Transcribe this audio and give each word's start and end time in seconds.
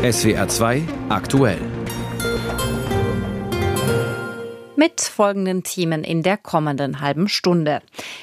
SWR 0.00 0.46
2 0.46 0.82
aktuell. 1.08 1.58
Mit 4.76 5.00
folgenden 5.00 5.64
Themen 5.64 6.04
in 6.04 6.22
der 6.22 6.36
kommenden 6.36 7.00
halben 7.00 7.28
Stunde. 7.28 7.80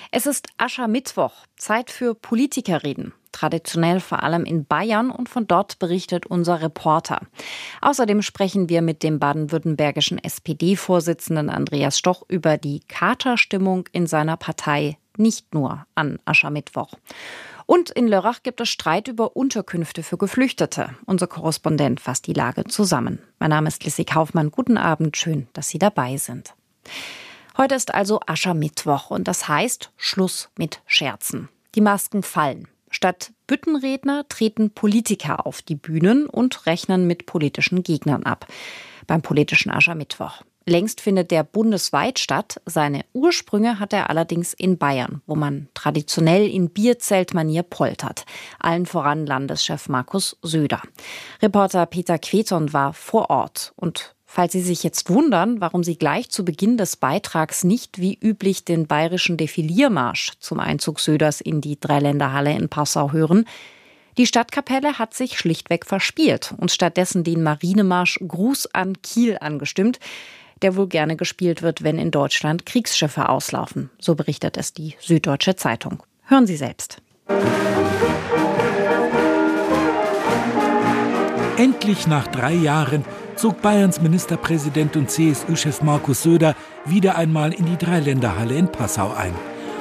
Es 0.09 0.25
ist 0.25 0.47
Aschermittwoch, 0.57 1.33
Zeit 1.57 1.91
für 1.91 2.15
Politikerreden. 2.15 3.13
Traditionell 3.33 3.99
vor 3.99 4.23
allem 4.23 4.45
in 4.45 4.63
Bayern 4.63 5.11
und 5.11 5.27
von 5.27 5.47
dort 5.47 5.77
berichtet 5.77 6.25
unser 6.25 6.61
Reporter. 6.61 7.19
Außerdem 7.81 8.21
sprechen 8.21 8.69
wir 8.69 8.81
mit 8.81 9.03
dem 9.03 9.19
baden-württembergischen 9.19 10.23
SPD-Vorsitzenden 10.23 11.49
Andreas 11.49 11.99
Stoch 11.99 12.23
über 12.29 12.57
die 12.57 12.79
Katerstimmung 12.87 13.89
in 13.91 14.07
seiner 14.07 14.37
Partei, 14.37 14.97
nicht 15.17 15.53
nur 15.53 15.85
an 15.93 16.19
Aschermittwoch. 16.23 16.93
Und 17.65 17.89
in 17.89 18.07
Lörrach 18.07 18.43
gibt 18.43 18.61
es 18.61 18.69
Streit 18.69 19.07
über 19.07 19.35
Unterkünfte 19.35 20.03
für 20.03 20.17
Geflüchtete. 20.17 20.95
Unser 21.05 21.27
Korrespondent 21.27 21.99
fasst 21.99 22.27
die 22.27 22.33
Lage 22.33 22.65
zusammen. 22.65 23.19
Mein 23.39 23.49
Name 23.49 23.67
ist 23.67 23.83
Lissy 23.83 24.05
Kaufmann. 24.05 24.51
Guten 24.51 24.77
Abend. 24.77 25.17
Schön, 25.17 25.47
dass 25.53 25.69
Sie 25.69 25.79
dabei 25.79 26.17
sind. 26.17 26.53
Heute 27.57 27.75
ist 27.75 27.93
also 27.93 28.19
Aschermittwoch 28.25 29.09
und 29.09 29.27
das 29.27 29.47
heißt 29.47 29.91
Schluss 29.97 30.49
mit 30.57 30.81
Scherzen. 30.85 31.49
Die 31.73 31.81
Masken 31.81 32.21
fallen. 32.21 32.67
Statt 32.91 33.33
Büttenredner 33.47 34.27
treten 34.29 34.71
Politiker 34.71 35.45
auf 35.45 35.61
die 35.61 35.75
Bühnen 35.75 36.27
und 36.27 36.65
rechnen 36.65 37.07
mit 37.07 37.25
politischen 37.25 37.83
Gegnern 37.83 38.23
ab. 38.23 38.47
Beim 39.07 39.21
politischen 39.21 39.71
Aschermittwoch. 39.71 40.43
Längst 40.67 40.99
findet 40.99 41.29
der 41.29 41.43
bundesweit 41.43 42.17
statt. 42.17 42.59
Seine 42.65 43.05
Ursprünge 43.13 43.79
hat 43.79 43.93
er 43.93 44.09
allerdings 44.09 44.53
in 44.53 44.79
Bayern, 44.79 45.21
wo 45.27 45.35
man 45.35 45.67
traditionell 45.75 46.49
in 46.49 46.71
Bierzeltmanier 46.71 47.61
poltert. 47.61 48.25
Allen 48.59 48.87
voran 48.87 49.27
Landeschef 49.27 49.89
Markus 49.89 50.37
Söder. 50.41 50.81
Reporter 51.41 51.85
Peter 51.85 52.17
Queton 52.17 52.73
war 52.73 52.93
vor 52.93 53.29
Ort 53.29 53.73
und 53.75 54.11
Falls 54.27 54.51
Sie 54.51 54.61
sich 54.61 54.83
jetzt 54.83 55.09
wundern, 55.09 55.61
warum 55.61 55.81
Sie 55.85 55.97
gleich 55.97 56.29
zu 56.29 56.43
Beginn 56.43 56.75
des 56.75 56.97
Beitrags 56.97 57.63
nicht 57.63 58.01
wie 58.01 58.19
üblich 58.21 58.65
den 58.65 58.85
bayerischen 58.85 59.37
Defiliermarsch 59.37 60.33
zum 60.39 60.59
Einzug 60.59 60.99
Söders 60.99 61.39
in 61.39 61.61
die 61.61 61.79
Dreiländerhalle 61.79 62.51
in 62.51 62.67
Passau 62.67 63.13
hören, 63.13 63.45
die 64.17 64.25
Stadtkapelle 64.25 64.99
hat 64.99 65.13
sich 65.13 65.37
schlichtweg 65.37 65.85
verspielt 65.85 66.53
und 66.57 66.71
stattdessen 66.71 67.23
den 67.23 67.43
Marinemarsch 67.43 68.19
Gruß 68.27 68.73
an 68.73 69.01
Kiel 69.01 69.37
angestimmt 69.39 69.99
der 70.61 70.75
wohl 70.75 70.87
gerne 70.87 71.15
gespielt 71.15 71.61
wird, 71.61 71.83
wenn 71.83 71.97
in 71.97 72.11
Deutschland 72.11 72.65
Kriegsschiffe 72.65 73.29
auslaufen. 73.29 73.89
So 73.99 74.15
berichtet 74.15 74.57
es 74.57 74.73
die 74.73 74.95
Süddeutsche 74.99 75.55
Zeitung. 75.55 76.03
Hören 76.25 76.47
Sie 76.47 76.57
selbst. 76.57 77.01
Endlich 81.57 82.07
nach 82.07 82.27
drei 82.27 82.53
Jahren 82.53 83.05
zog 83.35 83.61
Bayerns 83.61 84.01
Ministerpräsident 84.01 84.95
und 84.95 85.09
CSU-Chef 85.09 85.81
Markus 85.81 86.23
Söder 86.23 86.55
wieder 86.85 87.17
einmal 87.17 87.53
in 87.53 87.65
die 87.65 87.77
Dreiländerhalle 87.77 88.55
in 88.55 88.71
Passau 88.71 89.13
ein. 89.13 89.33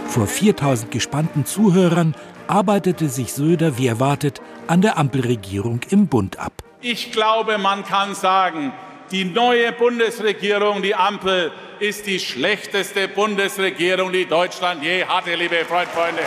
Vor 0.06 0.26
4000 0.26 0.90
gespannten 0.90 1.44
Zuhörern 1.44 2.14
arbeitete 2.46 3.08
sich 3.08 3.32
Söder, 3.32 3.78
wie 3.78 3.86
erwartet, 3.86 4.40
an 4.66 4.82
der 4.82 4.98
Ampelregierung 4.98 5.80
im 5.90 6.06
Bund 6.06 6.38
ab. 6.38 6.52
Ich 6.80 7.12
glaube, 7.12 7.58
man 7.58 7.84
kann 7.84 8.14
sagen, 8.14 8.72
die 9.10 9.24
neue 9.24 9.72
Bundesregierung, 9.72 10.82
die 10.82 10.94
Ampel, 10.94 11.52
ist 11.80 12.06
die 12.06 12.18
schlechteste 12.18 13.08
Bundesregierung, 13.08 14.12
die 14.12 14.26
Deutschland 14.26 14.82
je 14.82 15.04
hatte, 15.04 15.34
liebe 15.34 15.64
Freunde. 15.64 16.22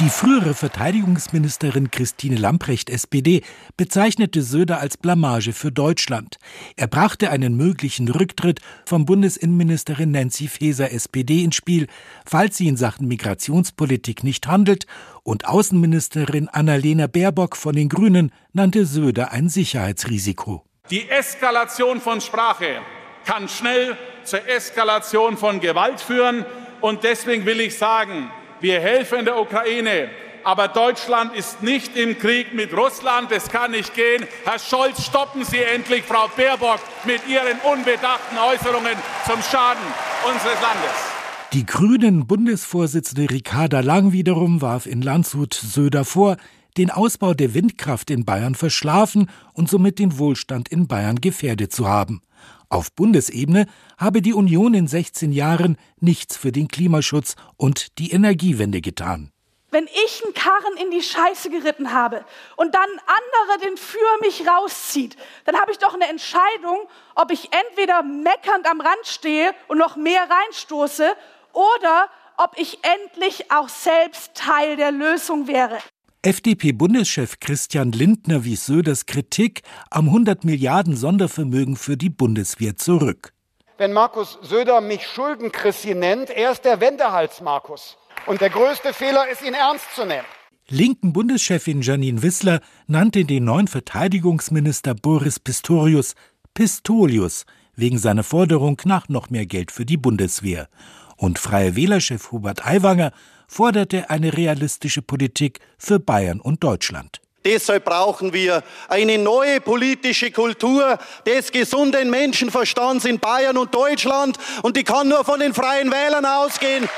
Die 0.00 0.10
frühere 0.10 0.52
Verteidigungsministerin 0.52 1.90
Christine 1.90 2.36
Lamprecht, 2.36 2.90
SPD, 2.90 3.42
bezeichnete 3.78 4.42
Söder 4.42 4.78
als 4.78 4.98
Blamage 4.98 5.54
für 5.54 5.72
Deutschland. 5.72 6.36
Er 6.76 6.86
brachte 6.86 7.30
einen 7.30 7.56
möglichen 7.56 8.10
Rücktritt 8.10 8.60
von 8.84 9.06
Bundesinnenministerin 9.06 10.10
Nancy 10.10 10.48
Faeser, 10.48 10.92
SPD, 10.92 11.42
ins 11.42 11.56
Spiel, 11.56 11.86
falls 12.26 12.58
sie 12.58 12.68
in 12.68 12.76
Sachen 12.76 13.08
Migrationspolitik 13.08 14.22
nicht 14.22 14.46
handelt, 14.46 14.86
und 15.22 15.48
Außenministerin 15.48 16.48
Annalena 16.48 17.06
Baerbock 17.06 17.56
von 17.56 17.74
den 17.74 17.88
Grünen 17.88 18.32
nannte 18.52 18.84
Söder 18.84 19.32
ein 19.32 19.48
Sicherheitsrisiko. 19.48 20.62
Die 20.90 21.08
Eskalation 21.08 22.00
von 22.00 22.20
Sprache 22.20 22.80
kann 23.24 23.48
schnell 23.48 23.96
zur 24.22 24.46
Eskalation 24.48 25.36
von 25.36 25.60
Gewalt 25.60 26.00
führen. 26.00 26.44
Und 26.80 27.02
deswegen 27.02 27.44
will 27.44 27.60
ich 27.60 27.76
sagen, 27.76 28.30
wir 28.60 28.80
helfen 28.80 29.24
der 29.24 29.40
Ukraine. 29.40 30.08
Aber 30.44 30.68
Deutschland 30.68 31.34
ist 31.34 31.60
nicht 31.60 31.96
im 31.96 32.16
Krieg 32.20 32.54
mit 32.54 32.72
Russland. 32.76 33.32
Das 33.32 33.48
kann 33.48 33.72
nicht 33.72 33.94
gehen. 33.94 34.24
Herr 34.44 34.60
Scholz, 34.60 35.04
stoppen 35.04 35.44
Sie 35.44 35.58
endlich 35.58 36.04
Frau 36.04 36.28
Baerbock 36.36 36.78
mit 37.04 37.26
Ihren 37.26 37.58
unbedachten 37.64 38.38
Äußerungen 38.38 38.96
zum 39.26 39.42
Schaden 39.42 39.82
unseres 40.24 40.60
Landes. 40.62 41.16
Die 41.52 41.66
grünen 41.66 42.28
Bundesvorsitzende 42.28 43.28
Ricarda 43.30 43.80
Lang 43.80 44.12
wiederum 44.12 44.62
warf 44.62 44.86
in 44.86 45.02
Landshut 45.02 45.54
Söder 45.54 46.04
vor, 46.04 46.36
den 46.76 46.90
Ausbau 46.90 47.34
der 47.34 47.54
Windkraft 47.54 48.10
in 48.10 48.24
Bayern 48.24 48.54
verschlafen 48.54 49.30
und 49.54 49.70
somit 49.70 49.98
den 49.98 50.18
Wohlstand 50.18 50.68
in 50.68 50.86
Bayern 50.86 51.20
gefährdet 51.20 51.72
zu 51.72 51.88
haben. 51.88 52.22
Auf 52.68 52.92
Bundesebene 52.92 53.66
habe 53.96 54.22
die 54.22 54.34
Union 54.34 54.74
in 54.74 54.88
16 54.88 55.32
Jahren 55.32 55.76
nichts 56.00 56.36
für 56.36 56.52
den 56.52 56.68
Klimaschutz 56.68 57.36
und 57.56 57.98
die 57.98 58.10
Energiewende 58.10 58.80
getan. 58.80 59.30
Wenn 59.70 59.86
ich 59.86 60.22
einen 60.24 60.32
Karren 60.32 60.76
in 60.82 60.90
die 60.90 61.02
Scheiße 61.02 61.50
geritten 61.50 61.92
habe 61.92 62.24
und 62.56 62.74
dann 62.74 62.88
andere 62.88 63.68
den 63.68 63.76
für 63.76 63.98
mich 64.20 64.46
rauszieht, 64.46 65.16
dann 65.44 65.56
habe 65.56 65.72
ich 65.72 65.78
doch 65.78 65.94
eine 65.94 66.08
Entscheidung, 66.08 66.88
ob 67.14 67.30
ich 67.30 67.50
entweder 67.52 68.02
meckernd 68.02 68.68
am 68.70 68.80
Rand 68.80 69.04
stehe 69.04 69.52
und 69.68 69.78
noch 69.78 69.96
mehr 69.96 70.28
reinstoße 70.28 71.12
oder 71.52 72.08
ob 72.36 72.58
ich 72.58 72.78
endlich 72.82 73.50
auch 73.50 73.68
selbst 73.68 74.34
Teil 74.34 74.76
der 74.76 74.92
Lösung 74.92 75.46
wäre. 75.46 75.78
FDP-Bundeschef 76.26 77.38
Christian 77.38 77.92
Lindner 77.92 78.42
wies 78.44 78.66
Söders 78.66 79.06
Kritik 79.06 79.62
am 79.90 80.06
100 80.06 80.42
Milliarden 80.42 80.96
Sondervermögen 80.96 81.76
für 81.76 81.96
die 81.96 82.10
Bundeswehr 82.10 82.76
zurück. 82.76 83.32
Wenn 83.78 83.92
Markus 83.92 84.36
Söder 84.42 84.80
mich 84.80 85.06
Schuldenkrissi 85.06 85.94
nennt, 85.94 86.30
er 86.30 86.50
ist 86.50 86.64
der 86.64 86.80
Wendehals 86.80 87.40
Markus. 87.42 87.96
Und 88.26 88.40
der 88.40 88.50
größte 88.50 88.92
Fehler 88.92 89.28
ist, 89.30 89.40
ihn 89.40 89.54
ernst 89.54 89.84
zu 89.94 90.04
nehmen. 90.04 90.26
Linken 90.68 91.12
Bundeschefin 91.12 91.80
Janine 91.80 92.22
Wissler 92.22 92.58
nannte 92.88 93.24
den 93.24 93.44
neuen 93.44 93.68
Verteidigungsminister 93.68 94.96
Boris 94.96 95.38
Pistorius 95.38 96.16
Pistolius 96.54 97.46
wegen 97.76 97.98
seiner 97.98 98.24
Forderung 98.24 98.82
nach 98.84 99.08
noch 99.08 99.30
mehr 99.30 99.46
Geld 99.46 99.70
für 99.70 99.86
die 99.86 99.96
Bundeswehr. 99.96 100.68
Und 101.16 101.38
Freie 101.38 101.76
Wählerchef 101.76 102.32
Hubert 102.32 102.66
Aiwanger 102.66 103.12
forderte 103.48 104.10
eine 104.10 104.36
realistische 104.36 105.02
Politik 105.02 105.60
für 105.78 105.98
Bayern 105.98 106.40
und 106.40 106.62
Deutschland. 106.62 107.20
Deshalb 107.44 107.84
brauchen 107.84 108.32
wir 108.32 108.64
eine 108.88 109.18
neue 109.18 109.60
politische 109.60 110.32
Kultur 110.32 110.98
des 111.24 111.52
gesunden 111.52 112.10
Menschenverstands 112.10 113.04
in 113.04 113.20
Bayern 113.20 113.56
und 113.56 113.72
Deutschland 113.72 114.36
und 114.62 114.76
die 114.76 114.82
kann 114.82 115.08
nur 115.08 115.24
von 115.24 115.38
den 115.38 115.54
freien 115.54 115.92
Wählern 115.92 116.26
ausgehen. 116.26 116.88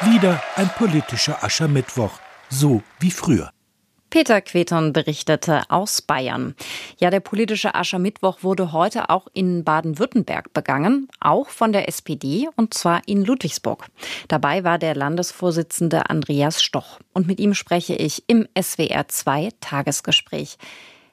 Wieder 0.00 0.42
ein 0.56 0.70
politischer 0.78 1.44
Aschermittwoch, 1.44 2.12
so 2.48 2.82
wie 2.98 3.10
früher. 3.10 3.50
Peter 4.10 4.40
Queton 4.40 4.92
berichtete 4.92 5.62
aus 5.68 6.02
Bayern. 6.02 6.56
Ja, 6.98 7.10
der 7.10 7.20
politische 7.20 7.76
Aschermittwoch 7.76 8.42
wurde 8.42 8.72
heute 8.72 9.08
auch 9.08 9.28
in 9.32 9.62
Baden-Württemberg 9.62 10.52
begangen, 10.52 11.08
auch 11.20 11.48
von 11.48 11.72
der 11.72 11.88
SPD, 11.88 12.48
und 12.56 12.74
zwar 12.74 13.02
in 13.06 13.24
Ludwigsburg. 13.24 13.86
Dabei 14.26 14.64
war 14.64 14.78
der 14.78 14.96
Landesvorsitzende 14.96 16.10
Andreas 16.10 16.60
Stoch. 16.60 16.98
Und 17.12 17.28
mit 17.28 17.38
ihm 17.38 17.54
spreche 17.54 17.94
ich 17.94 18.24
im 18.26 18.48
SWR 18.60 19.06
2 19.06 19.50
Tagesgespräch. 19.60 20.58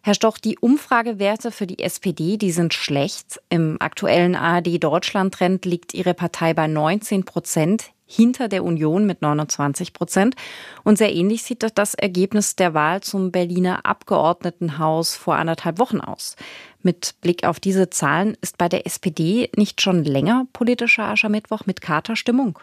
Herr 0.01 0.13
Stoch, 0.13 0.37
die 0.37 0.57
Umfragewerte 0.57 1.51
für 1.51 1.67
die 1.67 1.83
SPD, 1.83 2.37
die 2.37 2.51
sind 2.51 2.73
schlecht. 2.73 3.41
Im 3.49 3.77
aktuellen 3.79 4.35
ARD 4.35 4.81
Deutschland-Trend 4.83 5.65
liegt 5.65 5.93
Ihre 5.93 6.13
Partei 6.13 6.53
bei 6.53 6.65
19 6.65 7.25
Prozent 7.25 7.91
hinter 8.07 8.47
der 8.47 8.63
Union 8.63 9.05
mit 9.05 9.21
29 9.21 9.93
Prozent. 9.93 10.35
Und 10.83 10.97
sehr 10.97 11.13
ähnlich 11.13 11.43
sieht 11.43 11.63
das 11.75 11.93
Ergebnis 11.93 12.55
der 12.55 12.73
Wahl 12.73 13.01
zum 13.01 13.31
Berliner 13.31 13.85
Abgeordnetenhaus 13.85 15.15
vor 15.15 15.35
anderthalb 15.35 15.77
Wochen 15.77 15.99
aus. 15.99 16.35
Mit 16.81 17.15
Blick 17.21 17.43
auf 17.43 17.59
diese 17.59 17.89
Zahlen 17.89 18.37
ist 18.41 18.57
bei 18.57 18.69
der 18.69 18.87
SPD 18.87 19.51
nicht 19.55 19.81
schon 19.81 20.03
länger 20.03 20.47
politischer 20.53 21.03
Aschermittwoch 21.03 21.65
mit 21.65 21.81
Katerstimmung? 21.81 22.57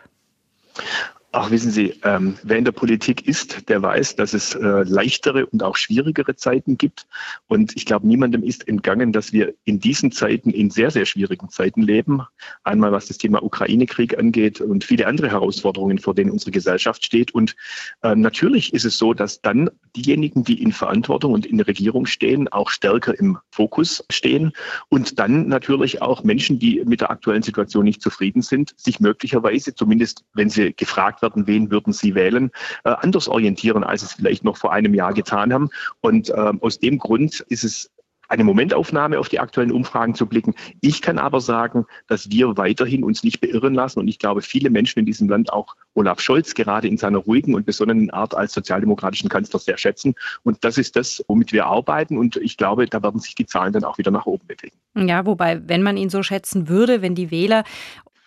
Ach, 1.37 1.51
wissen 1.51 1.73
Sie, 1.73 1.95
ähm, 2.05 2.37
wer 2.45 2.59
in 2.59 2.65
der 2.65 2.71
Politik 2.71 3.27
ist, 3.27 3.69
der 3.69 3.83
weiß, 3.83 4.15
dass 4.15 4.35
es 4.35 4.55
äh, 4.55 4.85
leichtere 4.85 5.47
und 5.47 5.65
auch 5.65 5.75
schwierigere 5.75 6.37
Zeiten 6.37 6.79
gibt. 6.79 7.09
Und 7.49 7.75
ich 7.75 7.87
glaube, 7.87 8.07
niemandem 8.07 8.45
ist 8.45 8.69
entgangen, 8.69 9.11
dass 9.11 9.33
wir 9.33 9.53
in 9.65 9.81
diesen 9.81 10.13
Zeiten, 10.13 10.51
in 10.51 10.71
sehr, 10.71 10.93
sehr 10.93 11.07
schwierigen 11.07 11.49
Zeiten 11.49 11.83
leben. 11.83 12.23
Einmal 12.63 12.93
was 12.93 13.09
das 13.09 13.19
Thema 13.19 13.43
Ukraine-Krieg 13.43 14.17
angeht 14.17 14.61
und 14.61 14.85
viele 14.85 15.09
andere 15.09 15.29
Herausforderungen, 15.29 15.99
vor 15.99 16.15
denen 16.15 16.31
unsere 16.31 16.53
Gesellschaft 16.53 17.05
steht. 17.05 17.35
Und 17.35 17.57
äh, 18.05 18.15
natürlich 18.15 18.73
ist 18.73 18.85
es 18.85 18.97
so, 18.97 19.13
dass 19.13 19.41
dann 19.41 19.71
diejenigen, 19.97 20.45
die 20.45 20.63
in 20.63 20.71
Verantwortung 20.71 21.33
und 21.33 21.47
in 21.47 21.57
der 21.57 21.67
Regierung 21.67 22.07
stehen, 22.07 22.47
auch 22.47 22.71
stärker 22.71 23.19
im 23.19 23.39
Fokus 23.51 24.05
stehen. 24.09 24.53
Und 24.89 25.19
dann 25.19 25.49
natürlich 25.49 26.01
auch 26.01 26.23
Menschen, 26.23 26.61
die 26.61 26.81
mit 26.85 27.01
der 27.01 27.11
aktuellen 27.11 27.43
Situation 27.43 27.85
nicht 27.87 28.03
zufrieden 28.03 28.43
sind, 28.43 28.73
sich 28.77 29.01
möglicherweise, 29.01 29.75
zumindest 29.75 30.25
wenn 30.35 30.49
sie 30.49 30.73
gefragt 30.75 31.24
werden, 31.25 31.47
wen 31.47 31.71
würden 31.71 31.93
Sie 31.93 32.15
wählen, 32.15 32.51
äh, 32.85 32.91
anders 32.91 33.29
orientieren, 33.29 33.83
als 33.83 34.03
es 34.03 34.13
vielleicht 34.13 34.45
noch 34.45 34.57
vor 34.57 34.73
einem 34.73 34.95
Jahr 34.95 35.15
getan 35.15 35.53
haben. 35.53 35.71
Und 36.01 36.29
äh, 36.29 36.53
aus 36.61 36.79
dem 36.79 36.99
Grund 36.99 37.41
ist 37.49 37.65
es 37.65 37.91
eine 38.29 38.45
Momentaufnahme 38.45 39.19
auf 39.19 39.29
die 39.29 39.41
aktuellen 39.41 39.73
Umfragen 39.73 40.15
zu 40.15 40.27
blicken. 40.27 40.55
Ich 40.81 41.03
kann 41.03 41.19
aber 41.19 41.41
sagen, 41.41 41.87
dass 42.07 42.31
wir 42.31 42.57
weiterhin 42.57 43.05
uns 43.05 43.23
nicht 43.23 43.41
beirren 43.41 43.75
lassen. 43.75 44.01
Und 44.01 44.09
ich 44.09 44.19
glaube, 44.19 44.43
viele 44.43 44.71
Menschen 44.71 44.99
in 44.99 45.07
diesem 45.07 45.29
Land 45.29 45.53
auch 45.53 45.75
Olaf 45.95 46.21
Scholz 46.21 46.55
gerade 46.55 46.89
in 46.89 46.97
seiner 46.97 47.19
ruhigen 47.19 47.55
und 47.55 47.67
besonnenen 47.67 48.11
Art 48.11 48.35
als 48.35 48.53
sozialdemokratischen 48.53 49.29
Kanzler 49.29 49.61
sehr 49.61 49.79
schätzen. 49.79 50.15
Und 50.43 50.65
das 50.65 50.79
ist 50.79 50.97
das, 50.97 51.25
womit 51.29 51.53
wir 51.53 51.67
arbeiten. 51.67 52.19
Und 52.19 52.37
ich 52.37 52.57
glaube, 52.57 52.87
da 52.87 53.03
werden 53.03 53.21
sich 53.21 53.35
die 53.35 53.47
Zahlen 53.47 53.73
dann 53.73 53.85
auch 53.85 53.99
wieder 53.99 54.11
nach 54.11 54.27
oben 54.27 54.47
bewegen. 54.47 54.77
Ja, 54.97 55.27
wobei, 55.27 55.61
wenn 55.69 55.83
man 55.83 55.97
ihn 55.97 56.11
so 56.11 56.23
schätzen 56.23 56.69
würde, 56.69 57.03
wenn 57.03 57.15
die 57.15 57.31
Wähler 57.31 57.65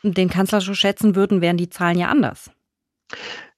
den 0.03 0.29
Kanzler 0.29 0.61
so 0.61 0.73
schätzen 0.73 1.15
würden, 1.15 1.41
wären 1.41 1.57
die 1.57 1.69
Zahlen 1.69 1.97
ja 1.97 2.07
anders. 2.07 2.51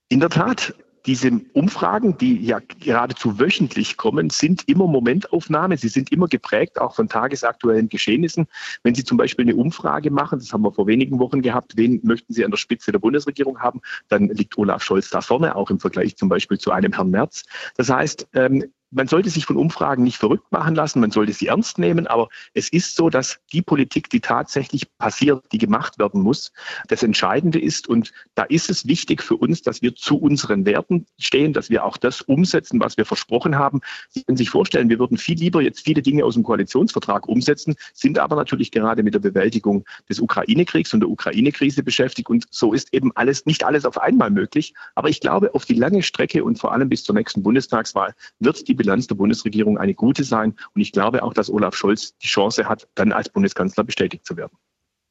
In 0.09 0.19
der 0.19 0.29
Tat, 0.29 0.73
diese 1.05 1.31
Umfragen, 1.53 2.17
die 2.17 2.43
ja 2.45 2.59
geradezu 2.79 3.39
wöchentlich 3.39 3.97
kommen, 3.97 4.29
sind 4.29 4.67
immer 4.67 4.85
Momentaufnahme. 4.85 5.77
Sie 5.77 5.87
sind 5.87 6.11
immer 6.11 6.27
geprägt 6.27 6.79
auch 6.79 6.95
von 6.95 7.07
tagesaktuellen 7.07 7.89
Geschehnissen. 7.89 8.47
Wenn 8.83 8.95
Sie 8.95 9.03
zum 9.03 9.17
Beispiel 9.17 9.45
eine 9.45 9.55
Umfrage 9.55 10.11
machen, 10.11 10.39
das 10.39 10.51
haben 10.51 10.61
wir 10.61 10.71
vor 10.71 10.87
wenigen 10.87 11.19
Wochen 11.19 11.41
gehabt, 11.41 11.77
wen 11.77 11.99
möchten 12.03 12.33
Sie 12.33 12.43
an 12.43 12.51
der 12.51 12.57
Spitze 12.57 12.91
der 12.91 12.99
Bundesregierung 12.99 13.59
haben, 13.59 13.81
dann 14.07 14.27
liegt 14.27 14.57
Olaf 14.57 14.83
Scholz 14.83 15.09
da 15.09 15.21
vorne, 15.21 15.55
auch 15.55 15.69
im 15.69 15.79
Vergleich 15.79 16.17
zum 16.17 16.29
Beispiel 16.29 16.57
zu 16.57 16.71
einem 16.71 16.93
Herrn 16.93 17.09
Merz. 17.09 17.43
Das 17.75 17.89
heißt, 17.89 18.27
ähm, 18.33 18.65
man 18.91 19.07
sollte 19.07 19.29
sich 19.29 19.45
von 19.45 19.57
Umfragen 19.57 20.03
nicht 20.03 20.17
verrückt 20.17 20.51
machen 20.51 20.75
lassen, 20.75 20.99
man 20.99 21.11
sollte 21.11 21.33
sie 21.33 21.47
ernst 21.47 21.77
nehmen, 21.77 22.07
aber 22.07 22.29
es 22.53 22.69
ist 22.69 22.95
so, 22.95 23.09
dass 23.09 23.39
die 23.53 23.61
Politik, 23.61 24.09
die 24.09 24.19
tatsächlich 24.19 24.87
passiert, 24.97 25.43
die 25.51 25.57
gemacht 25.57 25.99
werden 25.99 26.21
muss, 26.21 26.51
das 26.87 27.03
Entscheidende 27.03 27.59
ist. 27.59 27.87
Und 27.87 28.11
da 28.35 28.43
ist 28.43 28.69
es 28.69 28.87
wichtig 28.87 29.21
für 29.21 29.35
uns, 29.35 29.61
dass 29.61 29.81
wir 29.81 29.95
zu 29.95 30.17
unseren 30.17 30.65
Werten 30.65 31.05
stehen, 31.19 31.53
dass 31.53 31.69
wir 31.69 31.85
auch 31.85 31.97
das 31.97 32.21
umsetzen, 32.21 32.79
was 32.79 32.97
wir 32.97 33.05
versprochen 33.05 33.57
haben. 33.57 33.81
Sie 34.09 34.23
können 34.23 34.37
sich 34.37 34.49
vorstellen, 34.49 34.89
wir 34.89 34.99
würden 34.99 35.17
viel 35.17 35.37
lieber 35.37 35.61
jetzt 35.61 35.81
viele 35.81 36.01
Dinge 36.01 36.25
aus 36.25 36.33
dem 36.33 36.43
Koalitionsvertrag 36.43 37.27
umsetzen, 37.27 37.75
sind 37.93 38.17
aber 38.17 38.35
natürlich 38.35 38.71
gerade 38.71 39.03
mit 39.03 39.13
der 39.13 39.19
Bewältigung 39.19 39.85
des 40.09 40.19
Ukraine-Kriegs 40.19 40.93
und 40.93 41.01
der 41.01 41.09
Ukraine-Krise 41.09 41.83
beschäftigt. 41.83 42.29
Und 42.29 42.45
so 42.49 42.73
ist 42.73 42.93
eben 42.93 43.11
alles, 43.15 43.45
nicht 43.45 43.63
alles 43.63 43.85
auf 43.85 43.99
einmal 43.99 44.31
möglich. 44.31 44.73
Aber 44.95 45.09
ich 45.09 45.19
glaube, 45.19 45.53
auf 45.53 45.65
die 45.65 45.73
lange 45.73 46.01
Strecke 46.01 46.43
und 46.43 46.57
vor 46.57 46.73
allem 46.73 46.89
bis 46.89 47.03
zur 47.03 47.15
nächsten 47.15 47.43
Bundestagswahl 47.43 48.13
wird 48.39 48.67
die 48.67 48.78
Bilanz 48.79 49.05
der 49.07 49.15
Bundesregierung 49.15 49.77
eine 49.77 49.93
gute 49.93 50.23
sein. 50.23 50.55
Und 50.73 50.81
ich 50.81 50.91
glaube 50.91 51.21
auch, 51.21 51.33
dass 51.33 51.51
Olaf 51.51 51.75
Scholz 51.75 52.17
die 52.17 52.27
Chance 52.27 52.67
hat, 52.67 52.87
dann 52.95 53.11
als 53.11 53.29
Bundeskanzler 53.29 53.83
bestätigt 53.83 54.25
zu 54.25 54.37
werden. 54.37 54.57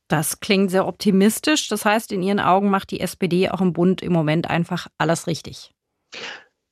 Das 0.08 0.40
klingt 0.40 0.70
sehr 0.70 0.88
optimistisch. 0.88 1.68
Das 1.68 1.84
heißt, 1.84 2.12
in 2.12 2.22
Ihren 2.22 2.40
Augen 2.40 2.70
macht 2.70 2.90
die 2.90 3.00
SPD 3.00 3.50
auch 3.50 3.60
im 3.60 3.74
Bund 3.74 4.02
im 4.02 4.12
Moment 4.12 4.48
einfach 4.48 4.88
alles 4.96 5.26
richtig. 5.26 5.74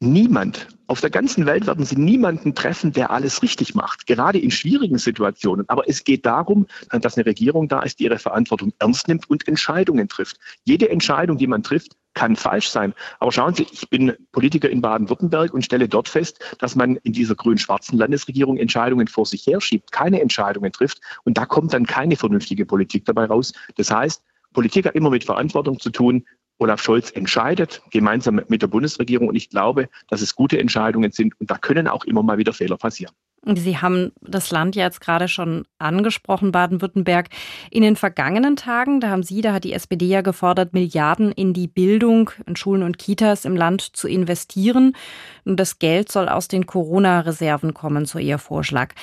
Niemand, 0.00 0.68
auf 0.88 1.00
der 1.00 1.08
ganzen 1.08 1.46
Welt 1.46 1.66
werden 1.66 1.84
Sie 1.84 1.96
niemanden 1.96 2.54
treffen, 2.54 2.92
der 2.92 3.10
alles 3.10 3.42
richtig 3.42 3.74
macht, 3.74 4.06
gerade 4.06 4.38
in 4.38 4.50
schwierigen 4.50 4.98
Situationen. 4.98 5.66
Aber 5.68 5.88
es 5.88 6.04
geht 6.04 6.26
darum, 6.26 6.66
dass 6.90 7.16
eine 7.16 7.24
Regierung 7.24 7.68
da 7.68 7.80
ist, 7.80 7.98
die 7.98 8.04
ihre 8.04 8.18
Verantwortung 8.18 8.72
ernst 8.78 9.08
nimmt 9.08 9.28
und 9.30 9.48
Entscheidungen 9.48 10.08
trifft. 10.08 10.38
Jede 10.64 10.90
Entscheidung, 10.90 11.38
die 11.38 11.46
man 11.46 11.62
trifft, 11.62 11.96
kann 12.16 12.34
falsch 12.34 12.70
sein. 12.70 12.94
Aber 13.20 13.30
schauen 13.30 13.54
Sie, 13.54 13.66
ich 13.70 13.88
bin 13.88 14.14
Politiker 14.32 14.68
in 14.68 14.80
Baden-Württemberg 14.80 15.54
und 15.54 15.64
stelle 15.64 15.88
dort 15.88 16.08
fest, 16.08 16.40
dass 16.58 16.74
man 16.74 16.96
in 16.96 17.12
dieser 17.12 17.36
grün-schwarzen 17.36 17.96
Landesregierung 17.96 18.56
Entscheidungen 18.56 19.06
vor 19.06 19.26
sich 19.26 19.46
herschiebt, 19.46 19.92
keine 19.92 20.20
Entscheidungen 20.20 20.72
trifft 20.72 21.00
und 21.22 21.38
da 21.38 21.46
kommt 21.46 21.72
dann 21.74 21.86
keine 21.86 22.16
vernünftige 22.16 22.66
Politik 22.66 23.04
dabei 23.04 23.26
raus. 23.26 23.52
Das 23.76 23.92
heißt, 23.92 24.24
Politik 24.52 24.86
hat 24.86 24.94
immer 24.94 25.10
mit 25.10 25.24
Verantwortung 25.24 25.78
zu 25.78 25.90
tun. 25.90 26.24
Olaf 26.58 26.82
Scholz 26.82 27.10
entscheidet 27.10 27.82
gemeinsam 27.90 28.40
mit 28.48 28.62
der 28.62 28.68
Bundesregierung 28.68 29.28
und 29.28 29.36
ich 29.36 29.50
glaube, 29.50 29.90
dass 30.08 30.22
es 30.22 30.34
gute 30.34 30.58
Entscheidungen 30.58 31.12
sind 31.12 31.38
und 31.38 31.50
da 31.50 31.58
können 31.58 31.86
auch 31.86 32.04
immer 32.04 32.22
mal 32.22 32.38
wieder 32.38 32.54
Fehler 32.54 32.78
passieren. 32.78 33.12
Sie 33.54 33.78
haben 33.78 34.10
das 34.20 34.50
Land 34.50 34.74
ja 34.74 34.84
jetzt 34.84 35.00
gerade 35.00 35.28
schon 35.28 35.66
angesprochen, 35.78 36.50
Baden-Württemberg. 36.50 37.28
In 37.70 37.82
den 37.82 37.94
vergangenen 37.94 38.56
Tagen, 38.56 39.00
da 39.00 39.10
haben 39.10 39.22
Sie, 39.22 39.40
da 39.40 39.52
hat 39.52 39.62
die 39.62 39.72
SPD 39.72 40.06
ja 40.06 40.22
gefordert, 40.22 40.72
Milliarden 40.72 41.30
in 41.30 41.52
die 41.52 41.68
Bildung, 41.68 42.30
in 42.46 42.56
Schulen 42.56 42.82
und 42.82 42.98
Kitas 42.98 43.44
im 43.44 43.54
Land 43.54 43.82
zu 43.82 44.08
investieren. 44.08 44.96
Und 45.44 45.60
das 45.60 45.78
Geld 45.78 46.10
soll 46.10 46.28
aus 46.28 46.48
den 46.48 46.66
Corona-Reserven 46.66 47.72
kommen, 47.72 48.04
so 48.04 48.18
Ihr 48.18 48.38
Vorschlag. 48.38 48.94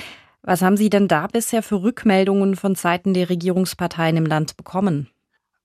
Was 0.42 0.62
haben 0.62 0.76
Sie 0.76 0.90
denn 0.90 1.08
da 1.08 1.28
bisher 1.28 1.64
für 1.64 1.82
Rückmeldungen 1.82 2.58
von 2.58 2.76
Seiten 2.76 3.14
der 3.14 3.30
Regierungsparteien 3.30 4.18
im 4.18 4.26
Land 4.26 4.58
bekommen? 4.58 5.08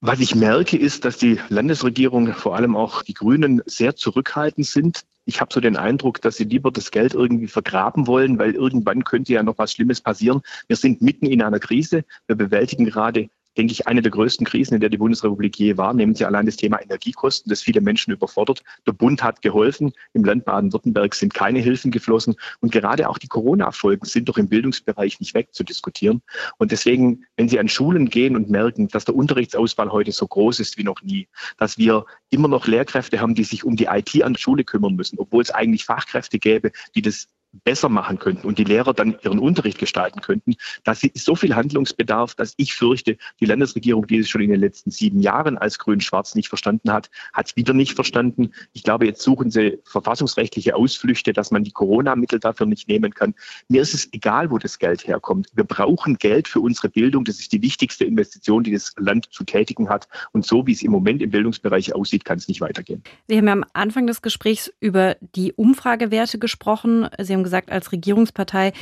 Was 0.01 0.21
ich 0.21 0.37
merke, 0.37 0.77
ist, 0.77 1.05
dass 1.05 1.19
die 1.19 1.41
Landesregierung, 1.49 2.33
vor 2.33 2.55
allem 2.55 2.77
auch 2.77 3.03
die 3.03 3.15
Grünen, 3.15 3.63
sehr 3.67 3.97
zurückhaltend 3.97 4.65
sind. 4.65 5.03
Ich 5.25 5.41
habe 5.41 5.53
so 5.53 5.61
den 5.61 5.77
Eindruck, 5.77 6.23
dass 6.23 6.37
sie 6.37 6.45
lieber 6.45 6.71
das 6.71 6.93
Geld 6.93 7.15
irgendwie 7.15 7.49
vergraben 7.49 8.07
wollen, 8.07 8.39
weil 8.39 8.55
irgendwann 8.55 9.03
könnte 9.03 9.33
ja 9.33 9.43
noch 9.43 9.59
was 9.59 9.73
Schlimmes 9.73 10.01
passieren. 10.01 10.43
Wir 10.69 10.77
sind 10.77 11.03
mitten 11.03 11.27
in 11.27 11.43
einer 11.43 11.59
Krise. 11.59 12.05
Wir 12.29 12.37
bewältigen 12.37 12.85
gerade 12.85 13.29
denke 13.57 13.73
ich, 13.73 13.87
eine 13.87 14.03
der 14.03 14.11
größten 14.11 14.47
Krisen, 14.47 14.75
in 14.75 14.81
der 14.81 14.91
die 14.91 14.99
Bundesrepublik 14.99 15.59
je 15.59 15.77
war. 15.77 15.93
Nehmen 15.95 16.15
Sie 16.15 16.25
allein 16.25 16.47
das 16.47 16.57
Thema 16.57 16.81
Energiekosten, 16.81 17.51
das 17.51 17.63
viele 17.63 17.81
Menschen 17.81 18.13
überfordert. 18.13 18.63
Der 18.87 18.93
Bund 18.93 19.23
hat 19.23 19.43
geholfen. 19.43 19.93
Im 20.13 20.25
Land 20.25 20.45
Baden-Württemberg 20.45 21.15
sind 21.15 21.35
keine 21.35 21.59
Hilfen 21.59 21.91
geflossen. 21.91 22.37
Und 22.61 22.73
gerade 22.73 23.09
auch 23.09 23.19
die 23.19 23.29
Corona-Folgen 23.29 24.07
sind 24.07 24.29
doch 24.29 24.39
im 24.39 24.49
Bildungsbereich 24.49 25.21
nicht 25.21 25.35
wegzudiskutieren. 25.35 26.23
Und 26.59 26.73
deswegen, 26.73 27.25
wenn 27.37 27.49
Sie 27.49 27.59
an 27.59 27.69
Schulen 27.69 28.11
gehen 28.11 28.37
und 28.37 28.51
merken, 28.51 28.89
dass 28.89 29.05
der 29.05 29.15
Unterrichtsausfall 29.15 29.91
heute 29.91 30.13
so 30.13 30.27
groß 30.27 30.61
ist 30.61 30.79
wie 30.79 30.85
noch 30.85 31.03
nie, 31.03 31.29
dass 31.57 31.79
wir 31.79 32.05
immer 32.31 32.49
noch 32.49 32.67
Lehrkräfte 32.67 33.21
haben, 33.21 33.35
die 33.35 33.45
sich 33.45 33.65
um 33.65 33.77
die 33.77 33.87
IT 33.87 34.23
an 34.23 34.35
der 34.35 34.41
Schule 34.41 34.65
kümmern 34.65 34.95
müssen, 34.95 35.19
obwohl 35.19 35.43
es 35.43 35.51
eigentlich 35.51 35.85
Fachkräfte 35.85 36.39
gäbe, 36.39 36.71
die 36.95 37.03
das 37.03 37.29
besser 37.65 37.89
machen 37.89 38.19
könnten 38.19 38.47
und 38.47 38.59
die 38.59 38.65
Lehrer 38.65 38.95
dann 38.95 39.17
ihren 39.23 39.39
Unterricht 39.39 39.79
gestalten 39.79 40.21
könnten. 40.21 40.57
Das 40.85 41.03
ist 41.03 41.25
so 41.25 41.35
viel 41.35 41.55
Handlungsbedarf, 41.55 42.35
dass 42.35 42.55
ich 42.57 42.75
fürchte, 42.75 43.17
die 43.41 43.47
Landesregierung, 43.47 44.07
die 44.07 44.19
es 44.19 44.29
schon 44.29 44.43
in 44.43 44.51
den 44.51 44.61
letzten 44.61 44.91
sieben 44.91 45.21
Jahren 45.21 45.57
als 45.57 45.79
Grün-Schwarz 45.79 46.35
nicht 46.35 46.49
verstanden 46.49 46.93
hat, 46.93 47.11
hat 47.33 47.47
es 47.47 47.57
wieder 47.57 47.73
nicht 47.73 47.95
verstanden. 47.95 48.53
Ich 48.73 48.83
glaube, 48.83 49.07
jetzt 49.07 49.23
suchen 49.23 49.51
sie 49.51 49.79
verfassungsrechtliche 49.85 50.77
Ausflüchte, 50.77 51.33
dass 51.33 51.51
man 51.51 51.65
die 51.65 51.73
Corona-Mittel 51.73 52.39
dafür 52.39 52.67
nicht 52.67 52.89
nehmen 52.89 53.15
kann. 53.15 53.35
Mir 53.69 53.83
ist 53.83 53.95
es 53.95 54.13
egal, 54.13 54.51
wo 54.51 54.59
das 54.59 54.79
Geld 54.79 55.07
herkommt. 55.07 55.49
Wir 55.55 55.65
brauchen 55.65 56.19
Geld 56.19 56.49
für 56.49 56.61
unsere 56.61 56.89
Bildung. 56.89 57.25
Das 57.25 57.39
ist 57.39 57.53
die 57.53 57.63
wichtigste 57.63 58.05
Investition, 58.05 58.63
die 58.63 58.73
das 58.73 58.95
Land 58.99 59.29
zu 59.31 59.45
tätigen 59.45 59.89
hat. 59.89 60.09
Und 60.33 60.45
so 60.45 60.67
wie 60.67 60.73
es 60.73 60.83
im 60.83 60.93
Moment 60.93 61.23
im 61.23 61.31
Bildungsbereich 61.31 61.95
aussieht, 61.95 62.25
kann 62.25 62.39
es 62.39 62.49
nicht 62.49 62.61
weitergehen. 62.61 63.03
Sie 63.27 63.37
haben 63.37 63.47
ja 63.47 63.53
am 63.53 63.65
Anfang 63.73 64.07
des 64.07 64.23
Gesprächs 64.23 64.73
über 64.81 65.17
die 65.21 65.53
Umfragewerte 65.53 66.39
gesprochen. 66.39 67.09
Sie 67.19 67.38
haben 67.39 67.45
gesagt, 67.45 67.71
als 67.71 67.93
Regierungspartei 67.93 68.73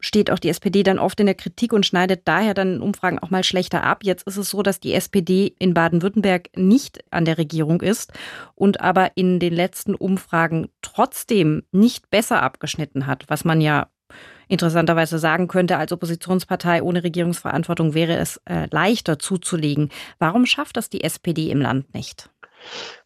steht 0.00 0.30
auch 0.30 0.38
die 0.38 0.48
SPD 0.48 0.82
dann 0.82 0.98
oft 0.98 1.20
in 1.20 1.26
der 1.26 1.34
Kritik 1.34 1.72
und 1.72 1.84
schneidet 1.84 2.22
daher 2.24 2.54
dann 2.54 2.76
in 2.76 2.80
Umfragen 2.80 3.18
auch 3.18 3.30
mal 3.30 3.44
schlechter 3.44 3.84
ab. 3.84 4.02
Jetzt 4.02 4.26
ist 4.26 4.38
es 4.38 4.48
so, 4.48 4.62
dass 4.62 4.80
die 4.80 4.94
SPD 4.94 5.54
in 5.58 5.74
Baden-Württemberg 5.74 6.48
nicht 6.56 7.04
an 7.10 7.26
der 7.26 7.36
Regierung 7.36 7.82
ist 7.82 8.12
und 8.54 8.80
aber 8.80 9.12
in 9.16 9.38
den 9.38 9.52
letzten 9.52 9.94
Umfragen 9.94 10.70
trotzdem 10.80 11.64
nicht 11.70 12.08
besser 12.08 12.42
abgeschnitten 12.42 13.06
hat, 13.06 13.24
was 13.28 13.44
man 13.44 13.60
ja 13.60 13.88
interessanterweise 14.48 15.18
sagen 15.18 15.46
könnte, 15.48 15.76
als 15.76 15.92
Oppositionspartei 15.92 16.82
ohne 16.82 17.04
Regierungsverantwortung 17.04 17.94
wäre 17.94 18.16
es 18.16 18.40
äh, 18.46 18.66
leichter 18.70 19.18
zuzulegen. 19.18 19.90
Warum 20.18 20.46
schafft 20.46 20.76
das 20.76 20.88
die 20.88 21.04
SPD 21.04 21.50
im 21.50 21.60
Land 21.60 21.94
nicht? 21.94 22.29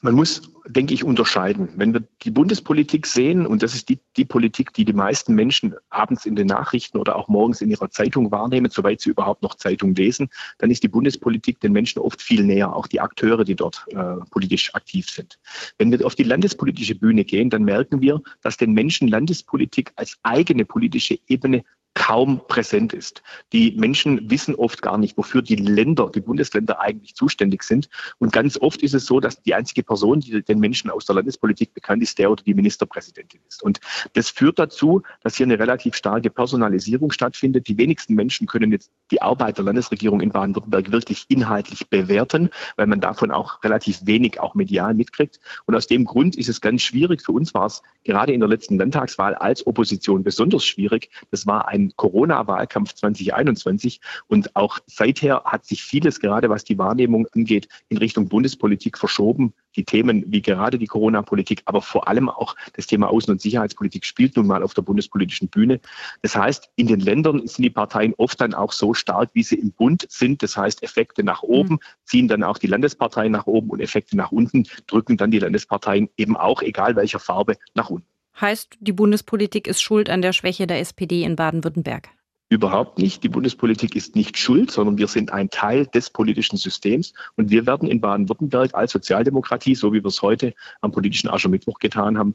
Man 0.01 0.15
muss, 0.15 0.43
denke 0.67 0.95
ich, 0.95 1.05
unterscheiden. 1.05 1.69
Wenn 1.77 1.93
wir 1.93 2.03
die 2.23 2.31
Bundespolitik 2.31 3.07
sehen, 3.07 3.47
und 3.47 3.63
das 3.63 3.75
ist 3.75 3.89
die, 3.89 4.01
die 4.17 4.25
Politik, 4.25 4.73
die 4.73 4.85
die 4.85 4.93
meisten 4.93 5.35
Menschen 5.35 5.75
abends 5.91 6.27
in 6.27 6.37
den 6.37 6.47
Nachrichten 6.47 6.99
oder 6.99 7.17
auch 7.17 7.29
morgens 7.29 7.61
in 7.61 7.71
ihrer 7.71 7.91
Zeitung 7.91 8.31
wahrnehmen, 8.31 8.71
soweit 8.71 9.01
sie 9.01 9.11
überhaupt 9.11 9.43
noch 9.43 9.55
Zeitung 9.55 9.95
lesen, 9.95 10.29
dann 10.59 10.71
ist 10.71 10.83
die 10.83 10.89
Bundespolitik 10.89 11.61
den 11.61 11.73
Menschen 11.73 12.01
oft 12.01 12.21
viel 12.21 12.45
näher, 12.45 12.75
auch 12.75 12.87
die 12.87 13.01
Akteure, 13.01 13.45
die 13.45 13.57
dort 13.57 13.87
äh, 13.91 14.17
politisch 14.31 14.75
aktiv 14.75 15.09
sind. 15.09 15.39
Wenn 15.79 15.91
wir 15.91 16.05
auf 16.05 16.15
die 16.15 16.25
landespolitische 16.25 16.95
Bühne 16.95 17.25
gehen, 17.25 17.51
dann 17.51 17.65
merken 17.65 18.01
wir, 18.01 18.21
dass 18.43 18.57
den 18.57 18.73
Menschen 18.73 19.09
Landespolitik 19.09 19.93
als 19.97 20.19
eigene 20.23 20.65
politische 20.65 21.19
Ebene 21.29 21.65
kaum 21.95 22.41
präsent 22.49 22.93
ist. 22.93 23.23
Die 23.53 23.73
Menschen 23.73 24.29
wissen 24.29 24.55
oft 24.57 24.83
gar 24.83 24.99
nicht, 24.99 25.17
wofür 25.17 25.43
die 25.43 25.57
Länder, 25.57 26.11
die 26.13 26.21
Bundesländer 26.21 26.81
eigentlich 26.81 27.15
zuständig 27.15 27.63
sind. 27.63 27.89
Und 28.19 28.33
ganz 28.33 28.59
oft 28.61 28.83
ist 28.83 28.95
es 28.95 29.07
so, 29.07 29.21
dass 29.21 29.43
die 29.43 29.55
einzige 29.55 29.83
Person, 29.85 30.21
die 30.21 30.43
den 30.43 30.59
Menschen 30.59 30.91
aus 30.91 31.07
der 31.07 31.15
Landespolitik 31.15 31.73
bekannt 31.73 32.03
ist, 32.03 32.19
der 32.19 32.31
oder 32.31 32.43
die 32.43 32.55
Ministerpräsidentin 32.55 33.41
ist. 33.49 33.63
Und 33.63 33.81
das 34.15 34.29
führt 34.29 34.59
dazu, 34.59 35.03
dass 35.23 35.37
hier 35.37 35.47
eine 35.47 35.59
relativ 35.59 35.95
starke 35.95 36.31
Personalisierung 36.31 37.13
stattfindet. 37.13 37.69
Die 37.69 37.79
wenigsten 37.79 38.15
Menschen 38.15 38.47
können 38.49 38.73
jetzt 38.73 38.91
die 39.11 39.23
Arbeit 39.23 39.59
der 39.59 39.65
Landesregierung 39.65 40.21
in 40.21 40.31
Baden-Württemberg 40.31 40.91
wirklich 40.91 41.27
inhaltlich 41.29 41.89
bewerten, 41.89 42.51
weil 42.77 42.87
man 42.87 43.01
davon 43.01 43.31
auch 43.31 43.63
relativ 43.63 44.05
wenig 44.05 44.41
auch 44.41 44.55
medial 44.55 44.95
mitkriegt. 44.95 45.39
Und 45.67 45.77
aus 45.77 45.87
dem 45.87 46.05
Grund 46.05 46.37
ist 46.37 46.49
es 46.49 46.61
ganz 46.61 46.83
schwierig. 46.83 47.23
Für 47.23 47.33
uns 47.33 47.55
war 47.55 47.67
es 47.67 47.83
gerade 48.03 48.33
in 48.33 48.41
der 48.41 48.49
letzten 48.49 48.79
Landtagswahl 48.79 49.35
als 49.37 49.67
Opposition 49.67 50.25
besonders 50.25 50.65
schwierig. 50.65 51.11
Das 51.31 51.47
war 51.47 51.69
ein 51.69 51.84
Corona-Wahlkampf 51.97 52.95
2021 52.95 54.01
und 54.27 54.55
auch 54.57 54.79
seither 54.87 55.43
hat 55.45 55.65
sich 55.65 55.83
vieles, 55.83 56.21
gerade 56.21 56.51
was 56.51 56.65
die 56.65 56.79
Wahrnehmung 56.79 57.27
angeht, 57.35 57.69
in 57.89 57.99
Richtung 57.99 58.29
Bundespolitik 58.29 58.99
verschoben. 58.99 59.55
Die 59.77 59.85
Themen 59.85 60.25
wie 60.29 60.43
gerade 60.43 60.79
die 60.79 60.87
Corona-Politik, 60.87 61.63
aber 61.65 61.83
vor 61.83 62.07
allem 62.09 62.29
auch 62.29 62.55
das 62.75 62.87
Thema 62.87 63.11
Außen- 63.11 63.31
und 63.31 63.41
Sicherheitspolitik 63.41 64.05
spielt 64.05 64.37
nun 64.37 64.47
mal 64.47 64.63
auf 64.63 64.75
der 64.75 64.83
bundespolitischen 64.83 65.49
Bühne. 65.49 65.81
Das 66.23 66.37
heißt, 66.37 66.71
in 66.77 66.87
den 66.87 67.01
Ländern 67.01 67.47
sind 67.47 67.63
die 67.63 67.71
Parteien 67.71 68.15
oft 68.19 68.41
dann 68.41 68.55
auch 68.55 68.73
so 68.73 68.95
stark, 68.95 69.31
wie 69.33 69.43
sie 69.43 69.57
im 69.57 69.73
Bund 69.73 70.07
sind. 70.09 70.43
Das 70.43 70.57
heißt, 70.57 70.83
Effekte 70.83 71.25
nach 71.25 71.43
oben 71.43 71.81
ziehen 72.05 72.29
dann 72.29 72.43
auch 72.43 72.59
die 72.59 72.69
Landesparteien 72.69 73.33
nach 73.33 73.47
oben 73.47 73.71
und 73.71 73.81
Effekte 73.81 74.17
nach 74.17 74.33
unten 74.33 74.65
drücken 74.87 75.17
dann 75.17 75.31
die 75.31 75.41
Landesparteien 75.41 76.09
eben 76.17 76.37
auch, 76.37 76.63
egal 76.63 76.97
welcher 76.97 77.19
Farbe, 77.19 77.57
nach 77.75 77.91
unten. 77.91 78.14
Heißt, 78.41 78.77
die 78.81 78.93
Bundespolitik 78.93 79.67
ist 79.69 79.81
schuld 79.81 80.11
an 80.11 80.23
der 80.23 80.33
Schwäche 80.33 80.67
der 80.67 80.81
SPD 80.81 81.23
in 81.23 81.37
Baden-Württemberg? 81.37 82.09
Überhaupt 82.51 82.99
nicht. 82.99 83.23
Die 83.23 83.29
Bundespolitik 83.29 83.97
ist 83.97 84.17
nicht 84.17 84.37
schuld, 84.39 84.71
sondern 84.71 84.99
wir 84.99 85.09
sind 85.09 85.33
ein 85.33 85.51
Teil 85.51 85.87
des 85.87 86.11
politischen 86.11 86.57
Systems. 86.57 87.15
Und 87.37 87.51
wir 87.51 87.67
werden 87.67 87.89
in 87.89 88.01
Baden-Württemberg 88.01 88.75
als 88.75 88.93
Sozialdemokratie, 88.93 89.75
so 89.75 89.93
wie 89.93 90.03
wir 90.05 90.09
es 90.09 90.21
heute 90.21 90.55
am 90.81 90.93
politischen 90.93 91.31
Aschermittwoch 91.31 91.79
getan 91.79 92.19
haben, 92.19 92.35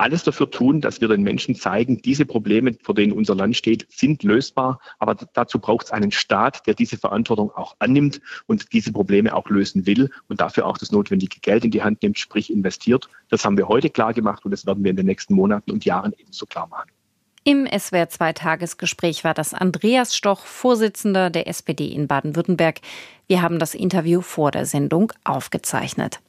alles 0.00 0.24
dafür 0.24 0.50
tun, 0.50 0.80
dass 0.80 1.00
wir 1.00 1.08
den 1.08 1.22
Menschen 1.22 1.54
zeigen, 1.54 2.00
diese 2.02 2.24
Probleme, 2.24 2.74
vor 2.82 2.94
denen 2.94 3.12
unser 3.12 3.34
Land 3.34 3.56
steht, 3.56 3.86
sind 3.90 4.22
lösbar. 4.22 4.80
Aber 4.98 5.14
dazu 5.14 5.58
braucht 5.58 5.86
es 5.86 5.92
einen 5.92 6.10
Staat, 6.10 6.66
der 6.66 6.74
diese 6.74 6.96
Verantwortung 6.96 7.50
auch 7.52 7.76
annimmt 7.78 8.20
und 8.46 8.72
diese 8.72 8.92
Probleme 8.92 9.34
auch 9.34 9.48
lösen 9.48 9.86
will 9.86 10.10
und 10.28 10.40
dafür 10.40 10.66
auch 10.66 10.78
das 10.78 10.90
notwendige 10.90 11.40
Geld 11.40 11.64
in 11.64 11.70
die 11.70 11.82
Hand 11.82 12.02
nimmt, 12.02 12.18
sprich 12.18 12.50
investiert. 12.50 13.08
Das 13.28 13.44
haben 13.44 13.58
wir 13.58 13.68
heute 13.68 13.90
klar 13.90 14.14
gemacht 14.14 14.44
und 14.44 14.50
das 14.50 14.66
werden 14.66 14.82
wir 14.82 14.90
in 14.90 14.96
den 14.96 15.06
nächsten 15.06 15.34
Monaten 15.34 15.70
und 15.70 15.84
Jahren 15.84 16.14
ebenso 16.18 16.46
klar 16.46 16.66
machen. 16.68 16.90
Im 17.44 17.66
SWR 17.66 18.08
2 18.08 18.34
Tagesgespräch 18.34 19.24
war 19.24 19.32
das 19.32 19.54
Andreas 19.54 20.14
Stoch, 20.14 20.44
Vorsitzender 20.44 21.30
der 21.30 21.46
SPD 21.46 21.86
in 21.86 22.06
Baden-Württemberg. 22.06 22.80
Wir 23.28 23.40
haben 23.40 23.58
das 23.58 23.74
Interview 23.74 24.20
vor 24.20 24.50
der 24.50 24.66
Sendung 24.66 25.12
aufgezeichnet. 25.24 26.20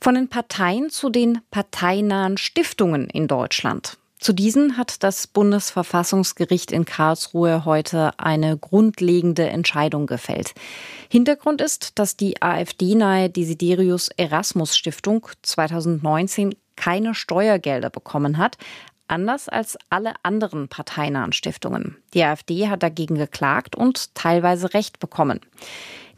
Von 0.00 0.14
den 0.14 0.28
Parteien 0.28 0.90
zu 0.90 1.10
den 1.10 1.40
parteinahen 1.50 2.36
Stiftungen 2.38 3.08
in 3.08 3.28
Deutschland. 3.28 3.98
Zu 4.18 4.32
diesen 4.32 4.78
hat 4.78 5.02
das 5.02 5.26
Bundesverfassungsgericht 5.26 6.72
in 6.72 6.84
Karlsruhe 6.86 7.64
heute 7.64 8.18
eine 8.18 8.56
grundlegende 8.56 9.48
Entscheidung 9.48 10.06
gefällt. 10.06 10.54
Hintergrund 11.10 11.60
ist, 11.60 11.98
dass 11.98 12.16
die 12.16 12.40
AfD-nahe 12.40 13.28
Desiderius 13.28 14.08
Erasmus 14.16 14.76
Stiftung 14.76 15.28
2019 15.42 16.54
keine 16.76 17.14
Steuergelder 17.14 17.90
bekommen 17.90 18.38
hat, 18.38 18.56
anders 19.08 19.48
als 19.48 19.78
alle 19.90 20.14
anderen 20.22 20.68
parteinahen 20.68 21.32
Stiftungen. 21.32 21.96
Die 22.14 22.22
AfD 22.22 22.68
hat 22.68 22.82
dagegen 22.82 23.16
geklagt 23.16 23.76
und 23.76 24.14
teilweise 24.14 24.74
Recht 24.74 24.98
bekommen. 24.98 25.40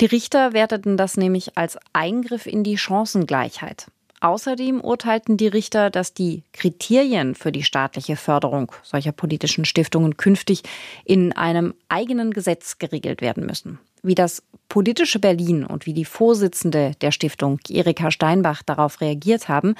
Die 0.00 0.06
Richter 0.06 0.52
werteten 0.52 0.96
das 0.96 1.16
nämlich 1.16 1.56
als 1.56 1.78
Eingriff 1.92 2.46
in 2.46 2.64
die 2.64 2.78
Chancengleichheit. 2.78 3.86
Außerdem 4.20 4.80
urteilten 4.80 5.36
die 5.36 5.46
Richter, 5.46 5.90
dass 5.90 6.12
die 6.12 6.42
Kriterien 6.52 7.34
für 7.34 7.52
die 7.52 7.62
staatliche 7.62 8.16
Förderung 8.16 8.72
solcher 8.82 9.12
politischen 9.12 9.64
Stiftungen 9.64 10.16
künftig 10.16 10.62
in 11.04 11.32
einem 11.32 11.74
eigenen 11.88 12.32
Gesetz 12.32 12.78
geregelt 12.78 13.20
werden 13.20 13.46
müssen. 13.46 13.78
Wie 14.02 14.16
das 14.16 14.42
politische 14.68 15.20
Berlin 15.20 15.64
und 15.64 15.86
wie 15.86 15.94
die 15.94 16.04
Vorsitzende 16.04 16.92
der 17.00 17.12
Stiftung 17.12 17.60
Erika 17.68 18.10
Steinbach 18.10 18.62
darauf 18.62 19.00
reagiert 19.00 19.48
haben, 19.48 19.74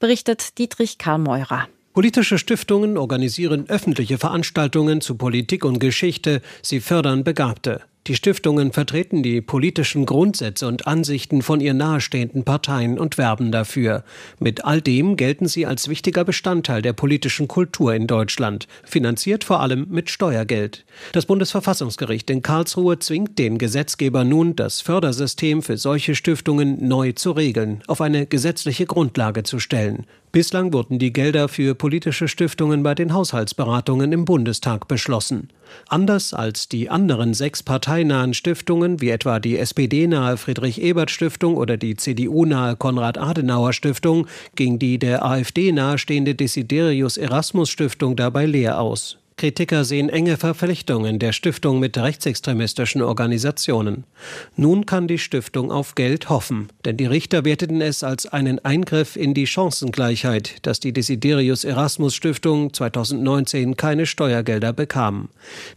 berichtet 0.00 0.58
Dietrich 0.58 0.98
Karl 0.98 1.18
Meurer. 1.18 1.68
Politische 1.94 2.38
Stiftungen 2.38 2.98
organisieren 2.98 3.66
öffentliche 3.68 4.18
Veranstaltungen 4.18 5.00
zu 5.00 5.14
Politik 5.14 5.64
und 5.64 5.78
Geschichte, 5.78 6.42
sie 6.60 6.80
fördern 6.80 7.22
Begabte. 7.22 7.82
Die 8.08 8.16
Stiftungen 8.16 8.72
vertreten 8.72 9.22
die 9.22 9.40
politischen 9.40 10.04
Grundsätze 10.04 10.66
und 10.66 10.88
Ansichten 10.88 11.40
von 11.40 11.60
ihr 11.60 11.72
nahestehenden 11.72 12.42
Parteien 12.42 12.98
und 12.98 13.16
werben 13.16 13.52
dafür. 13.52 14.02
Mit 14.40 14.64
all 14.64 14.80
dem 14.80 15.16
gelten 15.16 15.46
sie 15.46 15.66
als 15.66 15.88
wichtiger 15.88 16.24
Bestandteil 16.24 16.82
der 16.82 16.94
politischen 16.94 17.46
Kultur 17.46 17.94
in 17.94 18.08
Deutschland, 18.08 18.66
finanziert 18.82 19.44
vor 19.44 19.60
allem 19.60 19.86
mit 19.88 20.10
Steuergeld. 20.10 20.84
Das 21.12 21.26
Bundesverfassungsgericht 21.26 22.28
in 22.28 22.42
Karlsruhe 22.42 22.98
zwingt 22.98 23.38
den 23.38 23.56
Gesetzgeber 23.56 24.24
nun, 24.24 24.56
das 24.56 24.80
Fördersystem 24.80 25.62
für 25.62 25.76
solche 25.76 26.16
Stiftungen 26.16 26.88
neu 26.88 27.12
zu 27.12 27.30
regeln, 27.30 27.84
auf 27.86 28.00
eine 28.00 28.26
gesetzliche 28.26 28.84
Grundlage 28.84 29.44
zu 29.44 29.60
stellen. 29.60 30.06
Bislang 30.34 30.72
wurden 30.72 30.98
die 30.98 31.12
Gelder 31.12 31.46
für 31.46 31.76
politische 31.76 32.26
Stiftungen 32.26 32.82
bei 32.82 32.96
den 32.96 33.14
Haushaltsberatungen 33.14 34.10
im 34.10 34.24
Bundestag 34.24 34.88
beschlossen. 34.88 35.50
Anders 35.88 36.34
als 36.34 36.68
die 36.68 36.90
anderen 36.90 37.34
sechs 37.34 37.62
parteinahen 37.62 38.34
Stiftungen, 38.34 39.00
wie 39.00 39.10
etwa 39.10 39.38
die 39.38 39.56
SPD-nahe 39.56 40.36
Friedrich-Ebert-Stiftung 40.36 41.56
oder 41.56 41.76
die 41.76 41.94
CDU-nahe 41.94 42.74
Konrad-Adenauer-Stiftung, 42.74 44.26
ging 44.56 44.80
die 44.80 44.98
der 44.98 45.24
AfD 45.24 45.70
nahestehende 45.70 46.34
Desiderius 46.34 47.16
Erasmus-Stiftung 47.16 48.16
dabei 48.16 48.46
leer 48.46 48.80
aus. 48.80 49.18
Kritiker 49.36 49.84
sehen 49.84 50.10
enge 50.10 50.36
Verpflichtungen 50.36 51.18
der 51.18 51.32
Stiftung 51.32 51.80
mit 51.80 51.98
rechtsextremistischen 51.98 53.02
Organisationen. 53.02 54.04
Nun 54.56 54.86
kann 54.86 55.08
die 55.08 55.18
Stiftung 55.18 55.72
auf 55.72 55.96
Geld 55.96 56.28
hoffen, 56.28 56.68
denn 56.84 56.96
die 56.96 57.06
Richter 57.06 57.44
werteten 57.44 57.80
es 57.80 58.04
als 58.04 58.26
einen 58.26 58.64
Eingriff 58.64 59.16
in 59.16 59.34
die 59.34 59.48
Chancengleichheit, 59.48 60.58
dass 60.62 60.78
die 60.78 60.92
Desiderius 60.92 61.64
Erasmus 61.64 62.14
Stiftung 62.14 62.72
2019 62.72 63.76
keine 63.76 64.06
Steuergelder 64.06 64.72
bekam. 64.72 65.30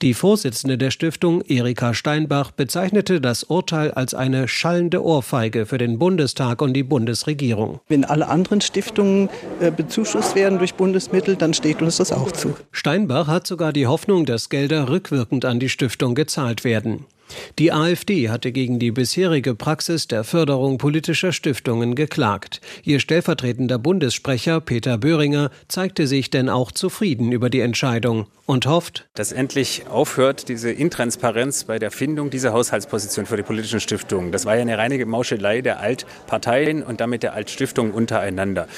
Die 0.04 0.14
Vorsitzende 0.14 0.78
der 0.78 0.92
Stiftung, 0.92 1.42
Erika 1.42 1.96
Steinbach, 1.96 2.52
bezeichnete 2.52 3.20
das 3.20 3.44
Urteil 3.44 3.90
als 3.90 4.14
eine 4.14 4.48
schallende 4.48 5.04
Ohrfeige 5.04 5.66
für 5.66 5.80
den 5.80 5.98
Bundestag 5.98 6.62
und 6.62 6.74
die 6.74 6.84
Bundesregierung. 6.84 7.80
Wenn 7.88 8.06
alle 8.06 8.28
anderen 8.28 8.62
Stiftungen 8.62 9.30
äh, 9.60 9.72
bezuschusst 9.72 10.36
werden 10.36 10.60
durch 10.60 10.76
Bundesmittel, 10.76 11.36
dann 11.36 11.56
steht 11.56 11.82
uns 11.82 11.98
das 11.98 12.12
auch 12.12 12.32
zu. 12.32 12.56
Steinbach 12.72 13.26
hat 13.26 13.47
sogar 13.48 13.74
die 13.74 13.88
Hoffnung, 13.88 14.26
dass 14.26 14.50
Gelder 14.50 14.90
rückwirkend 14.90 15.46
an 15.46 15.60
die 15.60 15.70
Stiftung 15.70 16.16
gezahlt 16.16 16.64
werden. 16.64 17.06
Die 17.60 17.74
AfD 17.74 18.30
hatte 18.30 18.52
gegen 18.52 18.80
die 18.80 18.92
bisherige 18.92 19.56
Praxis 19.56 20.08
der 20.08 20.24
Förderung 20.24 20.78
politischer 20.78 21.34
Stiftungen 21.34 21.96
geklagt. 21.96 22.62
Ihr 22.84 23.00
stellvertretender 23.00 23.80
Bundessprecher 23.80 24.62
Peter 24.62 24.98
Böhringer 24.98 25.52
zeigte 25.68 26.08
sich 26.08 26.30
denn 26.30 26.50
auch 26.50 26.72
zufrieden 26.72 27.32
über 27.32 27.50
die 27.50 27.60
Entscheidung 27.60 28.28
und 28.48 28.66
hofft, 28.66 29.10
dass 29.14 29.34
endlich 29.34 29.88
aufhört 29.90 30.48
diese 30.48 30.72
Intransparenz 30.72 31.66
bei 31.66 31.80
der 31.80 31.92
Findung 31.92 32.30
dieser 32.30 32.54
Haushaltsposition 32.54 33.26
für 33.26 33.36
die 33.36 33.44
politischen 33.44 33.82
Stiftungen. 33.82 34.32
Das 34.32 34.46
war 34.46 34.56
ja 34.56 34.62
eine 34.62 34.78
reine 34.78 35.06
Mauschelei 35.06 35.60
der 35.60 35.82
Altparteien 35.82 36.82
und 36.82 37.02
damit 37.02 37.24
der 37.24 37.34
Altstiftungen 37.34 37.92
untereinander. 37.92 38.70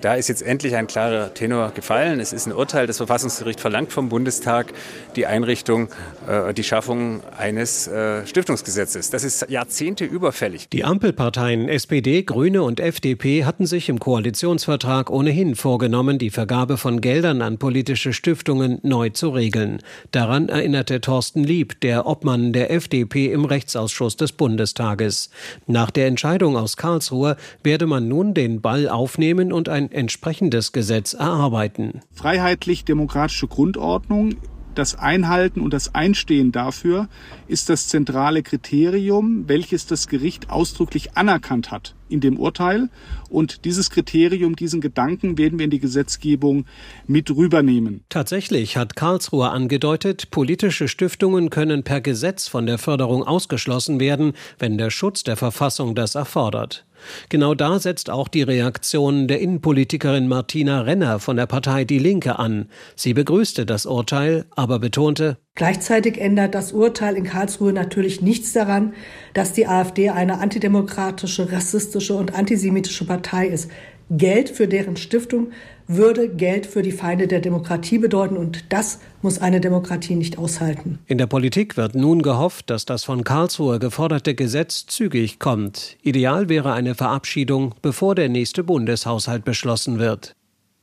Da 0.00 0.14
ist 0.14 0.28
jetzt 0.28 0.40
endlich 0.40 0.76
ein 0.76 0.86
klarer 0.86 1.34
Tenor 1.34 1.72
gefallen. 1.72 2.20
Es 2.20 2.32
ist 2.32 2.46
ein 2.46 2.54
Urteil. 2.54 2.86
Das 2.86 2.96
Verfassungsgericht 2.96 3.60
verlangt 3.60 3.92
vom 3.92 4.08
Bundestag 4.08 4.72
die 5.14 5.26
Einrichtung, 5.26 5.90
äh, 6.26 6.54
die 6.54 6.64
Schaffung 6.64 7.22
eines 7.36 7.86
äh, 7.86 8.26
Stiftungsgesetzes. 8.26 9.10
Das 9.10 9.24
ist 9.24 9.50
Jahrzehnte 9.50 10.06
überfällig. 10.06 10.70
Die 10.70 10.84
Ampelparteien 10.84 11.68
SPD, 11.68 12.22
Grüne 12.22 12.62
und 12.62 12.80
FDP 12.80 13.44
hatten 13.44 13.66
sich 13.66 13.90
im 13.90 14.00
Koalitionsvertrag 14.00 15.10
ohnehin 15.10 15.54
vorgenommen, 15.54 16.18
die 16.18 16.30
Vergabe 16.30 16.78
von 16.78 17.02
Geldern 17.02 17.42
an 17.42 17.58
politische 17.58 18.14
Stiftungen 18.14 18.78
neu 18.82 19.10
zu 19.18 19.28
regeln. 19.30 19.82
Daran 20.10 20.48
erinnerte 20.48 21.00
Thorsten 21.02 21.44
Lieb, 21.44 21.80
der 21.80 22.06
Obmann 22.06 22.52
der 22.54 22.70
FDP 22.70 23.30
im 23.30 23.44
Rechtsausschuss 23.44 24.16
des 24.16 24.32
Bundestages. 24.32 25.30
Nach 25.66 25.90
der 25.90 26.06
Entscheidung 26.06 26.56
aus 26.56 26.78
Karlsruhe 26.78 27.36
werde 27.62 27.86
man 27.86 28.08
nun 28.08 28.32
den 28.32 28.62
Ball 28.62 28.88
aufnehmen 28.88 29.52
und 29.52 29.68
ein 29.68 29.92
entsprechendes 29.92 30.72
Gesetz 30.72 31.12
erarbeiten. 31.12 32.00
Freiheitlich-demokratische 32.14 33.48
Grundordnung 33.48 34.36
das 34.74 34.94
Einhalten 34.94 35.60
und 35.60 35.74
das 35.74 35.94
Einstehen 35.94 36.52
dafür 36.52 37.08
ist 37.48 37.68
das 37.68 37.88
zentrale 37.88 38.44
Kriterium, 38.44 39.48
welches 39.48 39.86
das 39.86 40.06
Gericht 40.06 40.50
ausdrücklich 40.50 41.16
anerkannt 41.16 41.72
hat 41.72 41.96
in 42.08 42.20
dem 42.20 42.38
Urteil. 42.38 42.88
Und 43.28 43.64
dieses 43.64 43.90
Kriterium, 43.90 44.56
diesen 44.56 44.80
Gedanken 44.80 45.38
werden 45.38 45.58
wir 45.58 45.64
in 45.64 45.70
die 45.70 45.80
Gesetzgebung 45.80 46.66
mit 47.06 47.30
rübernehmen. 47.30 48.04
Tatsächlich 48.08 48.76
hat 48.76 48.96
Karlsruhe 48.96 49.50
angedeutet, 49.50 50.30
politische 50.30 50.88
Stiftungen 50.88 51.50
können 51.50 51.82
per 51.82 52.00
Gesetz 52.00 52.48
von 52.48 52.66
der 52.66 52.78
Förderung 52.78 53.22
ausgeschlossen 53.22 54.00
werden, 54.00 54.32
wenn 54.58 54.78
der 54.78 54.90
Schutz 54.90 55.22
der 55.22 55.36
Verfassung 55.36 55.94
das 55.94 56.14
erfordert. 56.14 56.84
Genau 57.28 57.54
da 57.54 57.78
setzt 57.78 58.10
auch 58.10 58.28
die 58.28 58.42
Reaktion 58.42 59.28
der 59.28 59.40
Innenpolitikerin 59.40 60.28
Martina 60.28 60.80
Renner 60.82 61.20
von 61.20 61.36
der 61.36 61.46
Partei 61.46 61.84
Die 61.84 61.98
Linke 61.98 62.38
an. 62.38 62.68
Sie 62.96 63.14
begrüßte 63.14 63.66
das 63.66 63.86
Urteil, 63.86 64.46
aber 64.50 64.78
betonte, 64.78 65.38
Gleichzeitig 65.58 66.20
ändert 66.20 66.54
das 66.54 66.70
Urteil 66.70 67.16
in 67.16 67.24
Karlsruhe 67.24 67.72
natürlich 67.72 68.22
nichts 68.22 68.52
daran, 68.52 68.94
dass 69.34 69.52
die 69.52 69.66
AfD 69.66 70.08
eine 70.10 70.38
antidemokratische, 70.38 71.50
rassistische 71.50 72.14
und 72.14 72.32
antisemitische 72.32 73.04
Partei 73.04 73.48
ist. 73.48 73.68
Geld 74.08 74.50
für 74.50 74.68
deren 74.68 74.96
Stiftung 74.96 75.48
würde 75.88 76.28
Geld 76.28 76.64
für 76.64 76.82
die 76.82 76.92
Feinde 76.92 77.26
der 77.26 77.40
Demokratie 77.40 77.98
bedeuten 77.98 78.36
und 78.36 78.72
das 78.72 79.00
muss 79.20 79.40
eine 79.40 79.60
Demokratie 79.60 80.14
nicht 80.14 80.38
aushalten. 80.38 81.00
In 81.06 81.18
der 81.18 81.26
Politik 81.26 81.76
wird 81.76 81.96
nun 81.96 82.22
gehofft, 82.22 82.70
dass 82.70 82.84
das 82.84 83.02
von 83.02 83.24
Karlsruhe 83.24 83.80
geforderte 83.80 84.36
Gesetz 84.36 84.86
zügig 84.86 85.40
kommt. 85.40 85.96
Ideal 86.02 86.48
wäre 86.48 86.72
eine 86.72 86.94
Verabschiedung, 86.94 87.74
bevor 87.82 88.14
der 88.14 88.28
nächste 88.28 88.62
Bundeshaushalt 88.62 89.44
beschlossen 89.44 89.98
wird. 89.98 90.36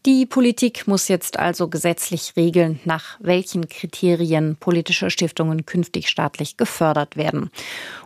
Die 0.06 0.28
Politik 0.28 0.86
muss 0.86 1.08
jetzt 1.08 1.40
also 1.40 1.68
gesetzlich 1.68 2.34
regeln, 2.38 2.80
nach 2.86 3.18
welchen 3.22 3.68
Kriterien 3.68 4.56
politische 4.56 5.10
Stiftungen 5.10 5.66
künftig 5.66 6.10
staatlich 6.10 6.58
gefördert 6.58 7.18
werden. 7.18 7.50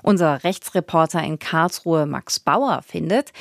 Unser 0.01 0.45
Rechtsreporter 0.45 1.21
in 1.21 1.39
Karlsruhe, 1.39 2.05
Max 2.05 2.39
Bauer, 2.39 2.83
findet, 2.87 3.33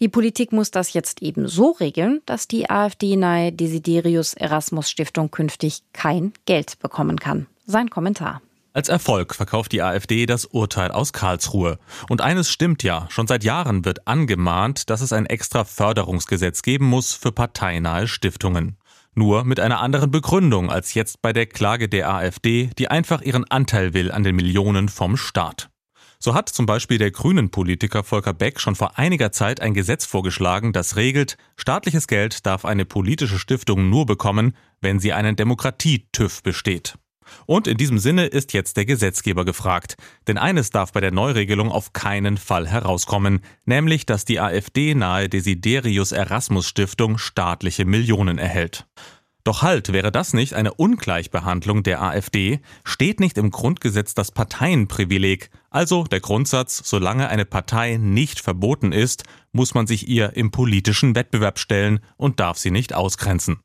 die 0.00 0.08
Politik 0.08 0.52
muss 0.52 0.70
das 0.70 0.94
jetzt 0.94 1.20
eben 1.20 1.48
so 1.48 1.72
regeln, 1.72 2.22
dass 2.24 2.48
die 2.48 2.70
AfD-nahe 2.70 3.52
Desiderius 3.52 4.32
Erasmus 4.32 4.88
Stiftung 4.88 5.30
künftig 5.30 5.82
kein 5.92 6.32
Geld 6.46 6.78
bekommen 6.78 7.20
kann. 7.20 7.46
Sein 7.66 7.90
Kommentar. 7.90 8.40
Als 8.74 8.88
Erfolg 8.88 9.34
verkauft 9.34 9.72
die 9.72 9.82
AfD 9.82 10.26
das 10.26 10.44
Urteil 10.44 10.90
aus 10.90 11.12
Karlsruhe. 11.12 11.78
Und 12.08 12.20
eines 12.20 12.50
stimmt 12.50 12.82
ja, 12.82 13.06
schon 13.08 13.26
seit 13.26 13.42
Jahren 13.42 13.84
wird 13.84 14.06
angemahnt, 14.06 14.90
dass 14.90 15.00
es 15.00 15.12
ein 15.12 15.26
extra 15.26 15.64
Förderungsgesetz 15.64 16.62
geben 16.62 16.86
muss 16.86 17.14
für 17.14 17.32
parteinahe 17.32 18.06
Stiftungen. 18.06 18.76
Nur 19.14 19.44
mit 19.44 19.58
einer 19.58 19.80
anderen 19.80 20.10
Begründung 20.10 20.70
als 20.70 20.94
jetzt 20.94 21.22
bei 21.22 21.32
der 21.32 21.46
Klage 21.46 21.88
der 21.88 22.10
AfD, 22.10 22.70
die 22.78 22.88
einfach 22.88 23.22
ihren 23.22 23.50
Anteil 23.50 23.94
will 23.94 24.12
an 24.12 24.22
den 24.22 24.36
Millionen 24.36 24.88
vom 24.88 25.16
Staat. 25.16 25.70
So 26.20 26.34
hat 26.34 26.48
zum 26.48 26.66
Beispiel 26.66 26.98
der 26.98 27.10
Grünen-Politiker 27.10 28.04
Volker 28.04 28.34
Beck 28.34 28.60
schon 28.60 28.74
vor 28.74 28.98
einiger 28.98 29.32
Zeit 29.32 29.60
ein 29.60 29.72
Gesetz 29.72 30.04
vorgeschlagen, 30.04 30.72
das 30.72 30.96
regelt, 30.96 31.36
staatliches 31.56 32.06
Geld 32.06 32.44
darf 32.44 32.64
eine 32.64 32.84
politische 32.84 33.38
Stiftung 33.38 33.88
nur 33.88 34.04
bekommen, 34.04 34.54
wenn 34.80 34.98
sie 34.98 35.12
einen 35.12 35.36
Demokratie-TÜV 35.36 36.42
besteht. 36.42 36.98
Und 37.46 37.66
in 37.66 37.76
diesem 37.76 37.98
Sinne 37.98 38.26
ist 38.26 38.52
jetzt 38.52 38.76
der 38.76 38.84
Gesetzgeber 38.84 39.44
gefragt. 39.44 39.96
Denn 40.26 40.38
eines 40.38 40.70
darf 40.70 40.92
bei 40.92 41.00
der 41.00 41.12
Neuregelung 41.12 41.70
auf 41.70 41.92
keinen 41.92 42.36
Fall 42.36 42.66
herauskommen, 42.66 43.40
nämlich 43.64 44.06
dass 44.06 44.24
die 44.24 44.40
AfD-nahe 44.40 45.28
Desiderius 45.28 46.12
Erasmus 46.12 46.66
Stiftung 46.66 47.18
staatliche 47.18 47.84
Millionen 47.84 48.38
erhält. 48.38 48.86
Doch 49.48 49.62
halt, 49.62 49.94
wäre 49.94 50.12
das 50.12 50.34
nicht 50.34 50.52
eine 50.52 50.74
Ungleichbehandlung 50.74 51.82
der 51.82 52.02
AfD? 52.02 52.60
Steht 52.84 53.18
nicht 53.18 53.38
im 53.38 53.50
Grundgesetz 53.50 54.12
das 54.12 54.30
Parteienprivileg, 54.30 55.48
also 55.70 56.04
der 56.04 56.20
Grundsatz, 56.20 56.82
solange 56.84 57.30
eine 57.30 57.46
Partei 57.46 57.96
nicht 57.96 58.40
verboten 58.40 58.92
ist, 58.92 59.24
muss 59.52 59.72
man 59.72 59.86
sich 59.86 60.06
ihr 60.06 60.36
im 60.36 60.50
politischen 60.50 61.14
Wettbewerb 61.14 61.58
stellen 61.58 62.00
und 62.18 62.40
darf 62.40 62.58
sie 62.58 62.70
nicht 62.70 62.92
ausgrenzen. 62.92 63.60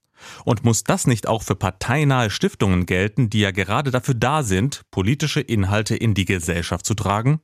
Und 0.45 0.63
muss 0.63 0.83
das 0.83 1.07
nicht 1.07 1.27
auch 1.27 1.43
für 1.43 1.55
parteinahe 1.55 2.29
Stiftungen 2.29 2.85
gelten, 2.85 3.29
die 3.29 3.39
ja 3.39 3.51
gerade 3.51 3.91
dafür 3.91 4.15
da 4.15 4.43
sind, 4.43 4.81
politische 4.91 5.41
Inhalte 5.41 5.95
in 5.95 6.13
die 6.13 6.25
Gesellschaft 6.25 6.85
zu 6.85 6.93
tragen? 6.93 7.41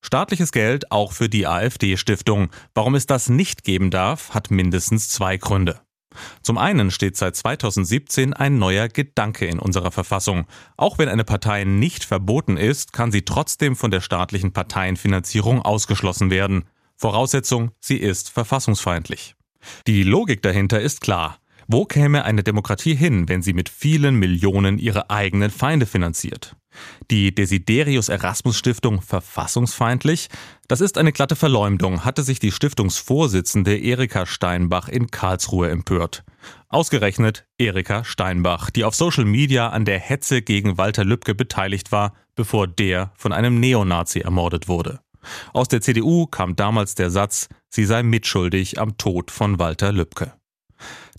Staatliches 0.00 0.52
Geld 0.52 0.90
auch 0.92 1.12
für 1.12 1.28
die 1.28 1.46
AfD-Stiftung. 1.46 2.50
Warum 2.74 2.94
es 2.94 3.06
das 3.06 3.28
nicht 3.28 3.64
geben 3.64 3.90
darf, 3.90 4.34
hat 4.34 4.50
mindestens 4.50 5.08
zwei 5.08 5.38
Gründe. 5.38 5.80
Zum 6.42 6.58
einen 6.58 6.90
steht 6.90 7.16
seit 7.16 7.36
2017 7.36 8.34
ein 8.34 8.58
neuer 8.58 8.88
Gedanke 8.88 9.46
in 9.46 9.58
unserer 9.58 9.90
Verfassung. 9.90 10.46
Auch 10.76 10.98
wenn 10.98 11.08
eine 11.08 11.24
Partei 11.24 11.64
nicht 11.64 12.04
verboten 12.04 12.56
ist, 12.56 12.92
kann 12.92 13.12
sie 13.12 13.22
trotzdem 13.22 13.76
von 13.76 13.90
der 13.90 14.00
staatlichen 14.00 14.52
Parteienfinanzierung 14.52 15.62
ausgeschlossen 15.62 16.30
werden. 16.30 16.64
Voraussetzung, 16.96 17.72
sie 17.80 17.96
ist 17.96 18.30
verfassungsfeindlich. 18.30 19.34
Die 19.86 20.02
Logik 20.02 20.42
dahinter 20.42 20.80
ist 20.80 21.00
klar. 21.00 21.38
Wo 21.66 21.84
käme 21.84 22.24
eine 22.24 22.42
Demokratie 22.42 22.94
hin, 22.94 23.28
wenn 23.28 23.42
sie 23.42 23.52
mit 23.52 23.68
vielen 23.68 24.16
Millionen 24.16 24.78
ihre 24.78 25.10
eigenen 25.10 25.50
Feinde 25.50 25.86
finanziert? 25.86 26.56
Die 27.10 27.34
Desiderius 27.34 28.08
Erasmus 28.08 28.58
Stiftung 28.58 29.00
verfassungsfeindlich? 29.00 30.28
Das 30.68 30.80
ist 30.80 30.98
eine 30.98 31.12
glatte 31.12 31.36
Verleumdung, 31.36 32.04
hatte 32.04 32.22
sich 32.22 32.38
die 32.38 32.52
Stiftungsvorsitzende 32.52 33.78
Erika 33.78 34.26
Steinbach 34.26 34.88
in 34.88 35.10
Karlsruhe 35.10 35.70
empört. 35.70 36.24
Ausgerechnet 36.68 37.46
Erika 37.58 38.04
Steinbach, 38.04 38.70
die 38.70 38.84
auf 38.84 38.94
Social 38.94 39.24
Media 39.24 39.68
an 39.68 39.84
der 39.84 39.98
Hetze 39.98 40.42
gegen 40.42 40.76
Walter 40.76 41.04
Lübcke 41.04 41.34
beteiligt 41.34 41.92
war, 41.92 42.14
bevor 42.34 42.66
der 42.66 43.12
von 43.16 43.32
einem 43.32 43.60
Neonazi 43.60 44.20
ermordet 44.20 44.68
wurde. 44.68 45.00
Aus 45.52 45.68
der 45.68 45.80
CDU 45.80 46.26
kam 46.26 46.56
damals 46.56 46.94
der 46.94 47.10
Satz, 47.10 47.48
sie 47.70 47.84
sei 47.84 48.02
mitschuldig 48.02 48.78
am 48.78 48.98
Tod 48.98 49.30
von 49.30 49.58
Walter 49.58 49.92
Lübcke. 49.92 50.32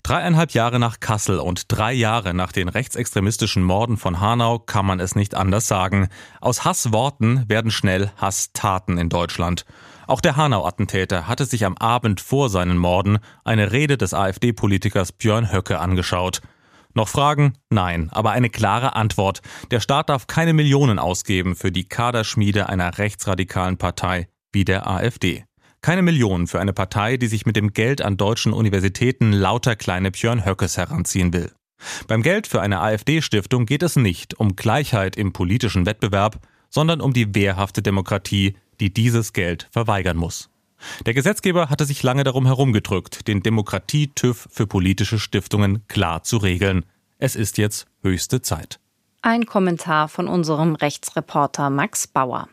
Dreieinhalb 0.06 0.52
Jahre 0.52 0.78
nach 0.78 1.00
Kassel 1.00 1.40
und 1.40 1.64
drei 1.66 1.92
Jahre 1.92 2.32
nach 2.32 2.52
den 2.52 2.68
rechtsextremistischen 2.68 3.64
Morden 3.64 3.96
von 3.96 4.20
Hanau 4.20 4.60
kann 4.60 4.86
man 4.86 5.00
es 5.00 5.16
nicht 5.16 5.34
anders 5.34 5.66
sagen. 5.66 6.06
Aus 6.40 6.64
Hassworten 6.64 7.48
werden 7.48 7.72
schnell 7.72 8.12
Hasstaten 8.16 8.98
in 8.98 9.08
Deutschland. 9.08 9.64
Auch 10.06 10.20
der 10.20 10.36
Hanau-Attentäter 10.36 11.26
hatte 11.26 11.44
sich 11.44 11.64
am 11.64 11.76
Abend 11.76 12.20
vor 12.20 12.50
seinen 12.50 12.78
Morden 12.78 13.18
eine 13.42 13.72
Rede 13.72 13.98
des 13.98 14.14
AfD-Politikers 14.14 15.10
Björn 15.10 15.50
Höcke 15.50 15.80
angeschaut. 15.80 16.40
Noch 16.94 17.08
Fragen? 17.08 17.54
Nein, 17.70 18.08
aber 18.12 18.30
eine 18.30 18.48
klare 18.48 18.94
Antwort. 18.94 19.42
Der 19.72 19.80
Staat 19.80 20.08
darf 20.08 20.28
keine 20.28 20.52
Millionen 20.52 21.00
ausgeben 21.00 21.56
für 21.56 21.72
die 21.72 21.88
Kaderschmiede 21.88 22.68
einer 22.68 22.98
rechtsradikalen 22.98 23.76
Partei 23.76 24.28
wie 24.52 24.64
der 24.64 24.86
AfD. 24.86 25.46
Keine 25.82 26.02
Millionen 26.02 26.46
für 26.46 26.60
eine 26.60 26.72
Partei, 26.72 27.16
die 27.16 27.28
sich 27.28 27.46
mit 27.46 27.56
dem 27.56 27.72
Geld 27.72 28.02
an 28.02 28.16
deutschen 28.16 28.52
Universitäten 28.52 29.32
lauter 29.32 29.76
kleine 29.76 30.10
Björn 30.10 30.44
Höckes 30.44 30.76
heranziehen 30.76 31.32
will. 31.32 31.52
Beim 32.08 32.22
Geld 32.22 32.46
für 32.46 32.60
eine 32.60 32.80
AfD-Stiftung 32.80 33.66
geht 33.66 33.82
es 33.82 33.96
nicht 33.96 34.38
um 34.38 34.56
Gleichheit 34.56 35.16
im 35.16 35.32
politischen 35.32 35.86
Wettbewerb, 35.86 36.40
sondern 36.70 37.00
um 37.00 37.12
die 37.12 37.34
wehrhafte 37.34 37.82
Demokratie, 37.82 38.56
die 38.80 38.92
dieses 38.92 39.32
Geld 39.32 39.68
verweigern 39.70 40.16
muss. 40.16 40.50
Der 41.06 41.14
Gesetzgeber 41.14 41.70
hatte 41.70 41.84
sich 41.86 42.02
lange 42.02 42.24
darum 42.24 42.46
herumgedrückt, 42.46 43.28
den 43.28 43.42
Demokratie-TÜV 43.42 44.48
für 44.50 44.66
politische 44.66 45.18
Stiftungen 45.18 45.86
klar 45.88 46.22
zu 46.22 46.36
regeln. 46.36 46.84
Es 47.18 47.34
ist 47.34 47.58
jetzt 47.58 47.86
höchste 48.02 48.42
Zeit. 48.42 48.78
Ein 49.22 49.46
Kommentar 49.46 50.08
von 50.08 50.28
unserem 50.28 50.74
Rechtsreporter 50.74 51.70
Max 51.70 52.06
Bauer. 52.06 52.48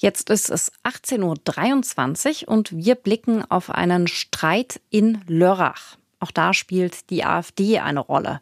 Jetzt 0.00 0.30
ist 0.30 0.48
es 0.48 0.72
18.23 0.82 2.44
Uhr 2.44 2.48
und 2.48 2.74
wir 2.74 2.94
blicken 2.94 3.44
auf 3.50 3.68
einen 3.68 4.08
Streit 4.08 4.80
in 4.88 5.20
Lörrach. 5.26 5.98
Auch 6.20 6.30
da 6.30 6.54
spielt 6.54 7.10
die 7.10 7.22
AfD 7.22 7.80
eine 7.80 8.00
Rolle. 8.00 8.40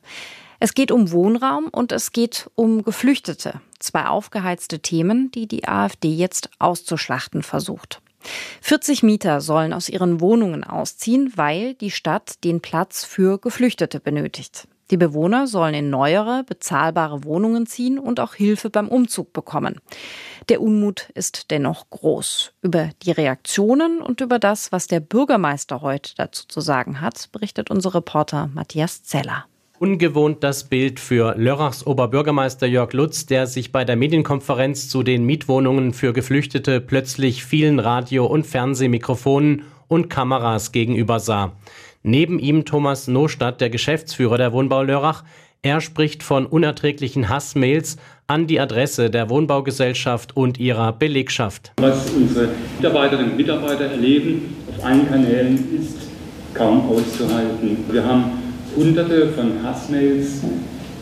Es 0.61 0.75
geht 0.75 0.93
um 0.93 1.11
Wohnraum 1.11 1.67
und 1.67 1.91
es 1.91 2.13
geht 2.13 2.49
um 2.55 2.85
Geflüchtete. 2.85 3.61
Zwei 3.81 4.07
aufgeheizte 4.07 4.79
Themen, 4.79 5.33
die 5.33 5.49
die 5.49 5.67
AfD 5.67 6.11
jetzt 6.11 6.49
auszuschlachten 6.61 7.43
versucht. 7.43 8.03
40 8.61 9.03
Mieter 9.03 9.41
sollen 9.41 9.73
aus 9.73 9.89
ihren 9.89 10.21
Wohnungen 10.21 10.63
ausziehen, 10.63 11.33
weil 11.35 11.75
die 11.75 11.91
Stadt 11.91 12.45
den 12.45 12.61
Platz 12.61 13.05
für 13.05 13.41
Geflüchtete 13.41 13.99
benötigt. 13.99 14.69
Die 14.91 14.97
Bewohner 14.97 15.47
sollen 15.47 15.75
in 15.75 15.91
neuere, 15.91 16.45
bezahlbare 16.45 17.25
Wohnungen 17.25 17.67
ziehen 17.67 17.99
und 17.99 18.21
auch 18.21 18.35
Hilfe 18.35 18.71
beim 18.71 18.89
Umzug 18.89 19.33
bekommen. 19.33 19.81
Der 20.49 20.63
Unmut 20.63 21.11
ist 21.15 21.51
dennoch 21.51 21.91
groß. 21.91 22.53
Über 22.63 22.91
die 23.03 23.11
Reaktionen 23.11 24.01
und 24.01 24.23
über 24.23 24.39
das, 24.39 24.73
was 24.73 24.87
der 24.87 25.01
Bürgermeister 25.01 25.83
heute 25.83 26.15
dazu 26.17 26.47
zu 26.49 26.61
sagen 26.61 27.03
hat, 27.03 27.29
berichtet 27.33 27.71
unser 27.71 27.95
Reporter 27.95 28.49
Matthias 28.55 29.03
Zeller. 29.03 29.45
Ungewohnt 29.79 30.43
das 30.43 30.65
Bild 30.65 30.99
für 30.99 31.37
Lörrachs 31.37 31.87
Oberbürgermeister 31.87 32.67
Jörg 32.67 32.93
Lutz, 32.95 33.27
der 33.27 33.47
sich 33.47 33.71
bei 33.71 33.85
der 33.85 33.95
Medienkonferenz 33.95 34.89
zu 34.89 35.05
den 35.05 35.25
Mietwohnungen 35.25 35.93
für 35.93 36.13
Geflüchtete 36.13 36.81
plötzlich 36.81 37.45
vielen 37.45 37.79
Radio- 37.79 38.27
und 38.27 38.45
Fernsehmikrofonen 38.45 39.63
und 39.87 40.11
Kameras 40.11 40.73
gegenüber 40.73 41.21
sah. 41.21 41.53
Neben 42.03 42.39
ihm 42.39 42.65
Thomas 42.65 43.09
Nostadt, 43.09 43.61
der 43.61 43.71
Geschäftsführer 43.71 44.39
der 44.39 44.53
Wohnbau 44.53 44.83
Lörrach. 44.83 45.25
Er 45.63 45.81
spricht 45.81 46.23
von 46.23 46.47
unerträglichen 46.47 47.29
Hassmails 47.29 47.97
an 48.29 48.47
die 48.47 48.61
Adresse 48.61 49.11
der 49.11 49.29
Wohnbaugesellschaft 49.29 50.37
und 50.37 50.59
ihrer 50.59 50.93
Belegschaft. 50.93 51.73
Was 51.79 52.11
unsere 52.11 52.51
Mitarbeiterinnen 52.77 53.31
und 53.33 53.37
Mitarbeiter 53.37 53.87
erleben 53.87 54.57
auf 54.69 54.85
allen 54.85 55.09
Kanälen 55.09 55.57
ist 55.81 55.97
kaum 56.55 56.89
auszuhalten. 56.89 57.79
Wir 57.91 58.05
haben 58.05 58.25
hunderte 58.77 59.29
von 59.31 59.63
Hassmails, 59.65 60.43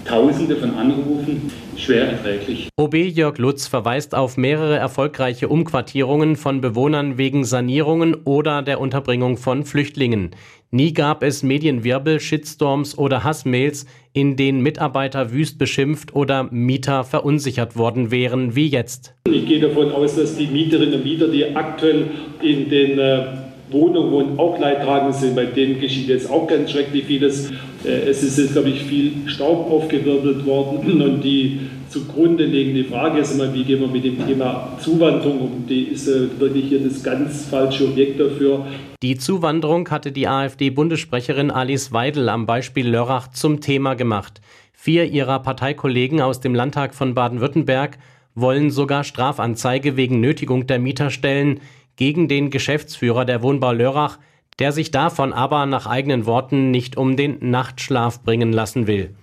tausende 0.06 0.56
von 0.56 0.74
Anrufen, 0.74 1.50
schwer 1.76 2.10
erträglich. 2.10 2.68
OB 2.76 2.94
Jörg 2.94 3.38
Lutz 3.38 3.66
verweist 3.66 4.14
auf 4.14 4.36
mehrere 4.36 4.76
erfolgreiche 4.76 5.48
Umquartierungen 5.48 6.36
von 6.36 6.60
Bewohnern 6.60 7.18
wegen 7.18 7.44
Sanierungen 7.44 8.14
oder 8.14 8.62
der 8.62 8.80
Unterbringung 8.80 9.36
von 9.36 9.64
Flüchtlingen. 9.64 10.30
Nie 10.70 10.92
gab 10.92 11.22
es 11.22 11.42
Medienwirbel, 11.42 12.20
Shitstorms 12.20 12.98
oder 12.98 13.24
Hassmails, 13.24 13.86
in 14.12 14.36
denen 14.36 14.60
Mitarbeiter 14.60 15.32
wüst 15.32 15.58
beschimpft 15.58 16.14
oder 16.14 16.44
Mieter 16.50 17.04
verunsichert 17.04 17.76
worden 17.76 18.10
wären, 18.10 18.56
wie 18.56 18.66
jetzt. 18.66 19.14
Ich 19.28 19.46
gehe 19.46 19.60
davon 19.60 19.92
aus, 19.92 20.16
dass 20.16 20.36
die 20.36 20.46
Mieterinnen 20.46 20.94
und 20.94 21.04
Mieter, 21.04 21.28
die 21.28 21.54
aktuell 21.54 22.10
in 22.42 22.68
den 22.68 22.98
äh, 22.98 23.26
Wohnungen 23.70 24.38
auch 24.38 24.58
leidtragend 24.58 25.14
sind. 25.14 25.36
Bei 25.36 25.46
denen 25.46 25.80
geschieht 25.80 26.08
jetzt 26.08 26.30
auch 26.30 26.46
ganz 26.46 26.70
schrecklich 26.70 27.04
vieles. 27.04 27.50
Äh, 27.84 28.08
es 28.08 28.22
ist 28.22 28.38
jetzt, 28.38 28.52
glaube 28.52 28.70
ich, 28.70 28.82
viel 28.82 29.12
Staub 29.26 29.70
aufgewirbelt 29.70 30.46
worden 30.46 31.02
und 31.02 31.22
die 31.22 31.60
zugrunde 31.88 32.44
liegende 32.44 32.84
Frage 32.84 33.20
ist 33.20 33.34
immer, 33.34 33.52
wie 33.54 33.64
gehen 33.64 33.80
wir 33.80 33.88
mit 33.88 34.04
dem 34.04 34.24
Thema 34.26 34.76
Zuwanderung 34.80 35.40
um? 35.40 35.66
Die 35.68 35.84
ist 35.84 36.08
äh, 36.08 36.28
wirklich 36.38 36.66
hier 36.66 36.80
das 36.80 37.02
ganz 37.02 37.46
falsche 37.46 37.84
Objekt 37.84 38.20
dafür. 38.20 38.66
Die 39.02 39.16
Zuwanderung 39.16 39.88
hatte 39.90 40.12
die 40.12 40.26
AfD-Bundessprecherin 40.26 41.50
Alice 41.50 41.92
Weidel 41.92 42.28
am 42.28 42.46
Beispiel 42.46 42.88
Lörrach 42.88 43.28
zum 43.28 43.60
Thema 43.60 43.94
gemacht. 43.94 44.40
Vier 44.72 45.04
ihrer 45.04 45.40
Parteikollegen 45.40 46.20
aus 46.20 46.40
dem 46.40 46.54
Landtag 46.54 46.94
von 46.94 47.14
Baden-Württemberg 47.14 47.98
wollen 48.34 48.70
sogar 48.70 49.02
Strafanzeige 49.02 49.96
wegen 49.96 50.20
Nötigung 50.20 50.66
der 50.66 50.78
Mieter 50.78 51.10
stellen 51.10 51.60
gegen 51.96 52.28
den 52.28 52.50
Geschäftsführer 52.50 53.24
der 53.24 53.42
Wohnbau 53.42 53.72
Lörrach, 53.72 54.18
der 54.58 54.72
sich 54.72 54.90
davon 54.90 55.32
aber 55.32 55.66
nach 55.66 55.86
eigenen 55.86 56.26
Worten 56.26 56.70
nicht 56.70 56.96
um 56.96 57.16
den 57.16 57.38
Nachtschlaf 57.40 58.22
bringen 58.22 58.52
lassen 58.52 58.86
will. 58.86 59.14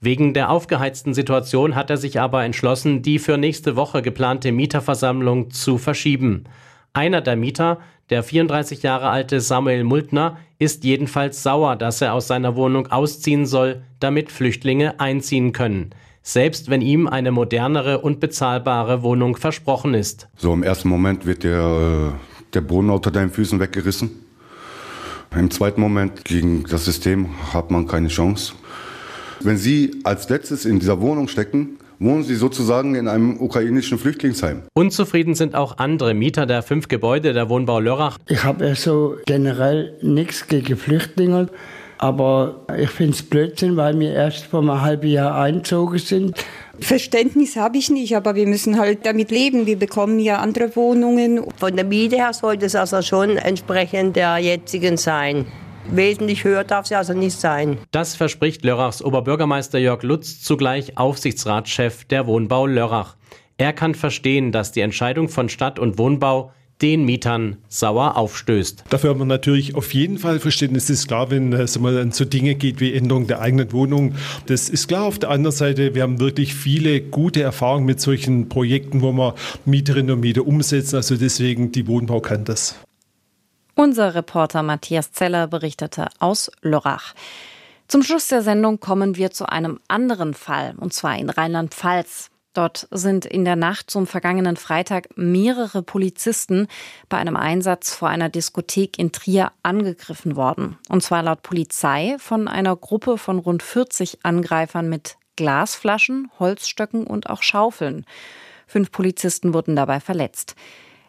Wegen 0.00 0.34
der 0.34 0.50
aufgeheizten 0.50 1.14
Situation 1.14 1.76
hat 1.76 1.88
er 1.88 1.96
sich 1.96 2.18
aber 2.18 2.44
entschlossen, 2.44 3.02
die 3.02 3.18
für 3.18 3.38
nächste 3.38 3.76
Woche 3.76 4.02
geplante 4.02 4.50
Mieterversammlung 4.50 5.50
zu 5.50 5.78
verschieben. 5.78 6.44
Einer 6.92 7.20
der 7.20 7.36
Mieter, 7.36 7.78
der 8.10 8.22
34 8.22 8.82
Jahre 8.82 9.08
alte 9.08 9.40
Samuel 9.40 9.84
Multner, 9.84 10.38
ist 10.58 10.84
jedenfalls 10.84 11.42
sauer, 11.42 11.76
dass 11.76 12.02
er 12.02 12.14
aus 12.14 12.26
seiner 12.26 12.56
Wohnung 12.56 12.88
ausziehen 12.88 13.46
soll, 13.46 13.82
damit 14.00 14.32
Flüchtlinge 14.32 14.98
einziehen 14.98 15.52
können. 15.52 15.94
Selbst 16.22 16.70
wenn 16.70 16.80
ihm 16.80 17.08
eine 17.08 17.32
modernere 17.32 17.98
und 17.98 18.20
bezahlbare 18.20 19.02
Wohnung 19.02 19.36
versprochen 19.36 19.94
ist. 19.94 20.28
So 20.36 20.52
im 20.52 20.62
ersten 20.62 20.88
Moment 20.88 21.26
wird 21.26 21.42
der, 21.42 22.14
der 22.54 22.60
Boden 22.60 22.90
unter 22.90 23.10
deinen 23.10 23.30
Füßen 23.30 23.58
weggerissen. 23.58 24.10
Im 25.34 25.50
zweiten 25.50 25.80
Moment 25.80 26.24
gegen 26.24 26.64
das 26.64 26.84
System 26.84 27.30
hat 27.52 27.70
man 27.70 27.86
keine 27.88 28.08
Chance. 28.08 28.52
Wenn 29.40 29.56
Sie 29.56 30.00
als 30.04 30.28
letztes 30.28 30.64
in 30.64 30.78
dieser 30.78 31.00
Wohnung 31.00 31.26
stecken, 31.26 31.78
wohnen 31.98 32.22
Sie 32.22 32.34
sozusagen 32.34 32.94
in 32.94 33.08
einem 33.08 33.40
ukrainischen 33.40 33.98
Flüchtlingsheim. 33.98 34.62
Unzufrieden 34.74 35.34
sind 35.34 35.54
auch 35.54 35.78
andere 35.78 36.14
Mieter 36.14 36.46
der 36.46 36.62
fünf 36.62 36.88
Gebäude 36.88 37.32
der 37.32 37.48
Wohnbau 37.48 37.80
Lörrach. 37.80 38.18
Ich 38.28 38.44
habe 38.44 38.64
so 38.66 38.70
also 38.70 39.16
generell 39.26 39.98
nichts 40.02 40.46
gegen 40.46 40.76
Flüchtlinge. 40.76 41.48
Aber 42.02 42.56
ich 42.76 42.90
finde 42.90 43.12
es 43.12 43.22
Blödsinn, 43.22 43.76
weil 43.76 43.96
wir 44.00 44.12
erst 44.12 44.46
vor 44.46 44.58
einem 44.58 44.80
halben 44.80 45.06
Jahr 45.06 45.40
eingezogen 45.40 46.00
sind. 46.00 46.44
Verständnis 46.80 47.54
habe 47.54 47.78
ich 47.78 47.90
nicht, 47.90 48.16
aber 48.16 48.34
wir 48.34 48.48
müssen 48.48 48.76
halt 48.76 49.06
damit 49.06 49.30
leben. 49.30 49.66
Wir 49.66 49.78
bekommen 49.78 50.18
ja 50.18 50.38
andere 50.38 50.74
Wohnungen. 50.74 51.44
Von 51.58 51.76
der 51.76 51.84
Miete 51.84 52.16
her 52.16 52.32
sollte 52.32 52.66
es 52.66 52.74
also 52.74 53.02
schon 53.02 53.36
entsprechend 53.36 54.16
der 54.16 54.38
jetzigen 54.38 54.96
sein. 54.96 55.46
Wesentlich 55.92 56.42
höher 56.42 56.64
darf 56.64 56.86
sie 56.86 56.96
also 56.96 57.12
nicht 57.12 57.38
sein. 57.38 57.78
Das 57.92 58.16
verspricht 58.16 58.64
Lörrachs 58.64 59.00
Oberbürgermeister 59.00 59.78
Jörg 59.78 60.02
Lutz, 60.02 60.42
zugleich 60.42 60.98
Aufsichtsratschef 60.98 62.04
der 62.06 62.26
Wohnbau 62.26 62.66
Lörrach. 62.66 63.14
Er 63.58 63.72
kann 63.72 63.94
verstehen, 63.94 64.50
dass 64.50 64.72
die 64.72 64.80
Entscheidung 64.80 65.28
von 65.28 65.48
Stadt 65.48 65.78
und 65.78 65.98
Wohnbau 65.98 66.50
den 66.82 67.04
Mietern 67.04 67.56
sauer 67.68 68.16
aufstößt. 68.16 68.84
Dafür 68.90 69.10
haben 69.10 69.20
wir 69.20 69.24
natürlich 69.24 69.74
auf 69.74 69.94
jeden 69.94 70.18
Fall 70.18 70.40
Verständnis. 70.40 70.84
Es 70.84 70.90
ist 70.90 71.08
klar, 71.08 71.30
wenn 71.30 71.52
es 71.52 71.78
mal 71.78 72.12
so 72.12 72.24
Dinge 72.24 72.56
geht 72.56 72.80
wie 72.80 72.92
Änderung 72.92 73.26
der 73.28 73.40
eigenen 73.40 73.72
Wohnung. 73.72 74.16
Das 74.46 74.68
ist 74.68 74.88
klar. 74.88 75.04
Auf 75.04 75.18
der 75.18 75.30
anderen 75.30 75.56
Seite, 75.56 75.94
wir 75.94 76.02
haben 76.02 76.18
wirklich 76.18 76.54
viele 76.54 77.00
gute 77.00 77.42
Erfahrungen 77.42 77.86
mit 77.86 78.00
solchen 78.00 78.48
Projekten, 78.48 79.00
wo 79.00 79.12
wir 79.12 79.34
Mieterinnen 79.64 80.10
und 80.16 80.20
Mieter 80.20 80.46
umsetzen. 80.46 80.96
Also 80.96 81.16
deswegen, 81.16 81.72
die 81.72 81.86
Wohnbau 81.86 82.20
kann 82.20 82.44
das. 82.44 82.74
Unser 83.74 84.14
Reporter 84.14 84.62
Matthias 84.62 85.12
Zeller 85.12 85.46
berichtete 85.46 86.08
aus 86.18 86.50
Lörrach. 86.60 87.14
Zum 87.88 88.02
Schluss 88.02 88.28
der 88.28 88.42
Sendung 88.42 88.80
kommen 88.80 89.16
wir 89.16 89.30
zu 89.30 89.48
einem 89.48 89.78
anderen 89.88 90.34
Fall, 90.34 90.74
und 90.78 90.92
zwar 90.92 91.16
in 91.18 91.30
Rheinland-Pfalz. 91.30 92.31
Dort 92.52 92.86
sind 92.90 93.24
in 93.24 93.44
der 93.44 93.56
Nacht 93.56 93.90
zum 93.90 94.06
vergangenen 94.06 94.56
Freitag 94.56 95.08
mehrere 95.16 95.82
Polizisten 95.82 96.68
bei 97.08 97.16
einem 97.16 97.36
Einsatz 97.36 97.94
vor 97.94 98.08
einer 98.08 98.28
Diskothek 98.28 98.98
in 98.98 99.10
Trier 99.10 99.52
angegriffen 99.62 100.36
worden. 100.36 100.76
Und 100.88 101.02
zwar 101.02 101.22
laut 101.22 101.42
Polizei 101.42 102.16
von 102.18 102.48
einer 102.48 102.76
Gruppe 102.76 103.16
von 103.16 103.38
rund 103.38 103.62
40 103.62 104.18
Angreifern 104.24 104.88
mit 104.88 105.16
Glasflaschen, 105.36 106.30
Holzstöcken 106.38 107.06
und 107.06 107.30
auch 107.30 107.42
Schaufeln. 107.42 108.04
Fünf 108.66 108.90
Polizisten 108.90 109.54
wurden 109.54 109.74
dabei 109.74 110.00
verletzt. 110.00 110.54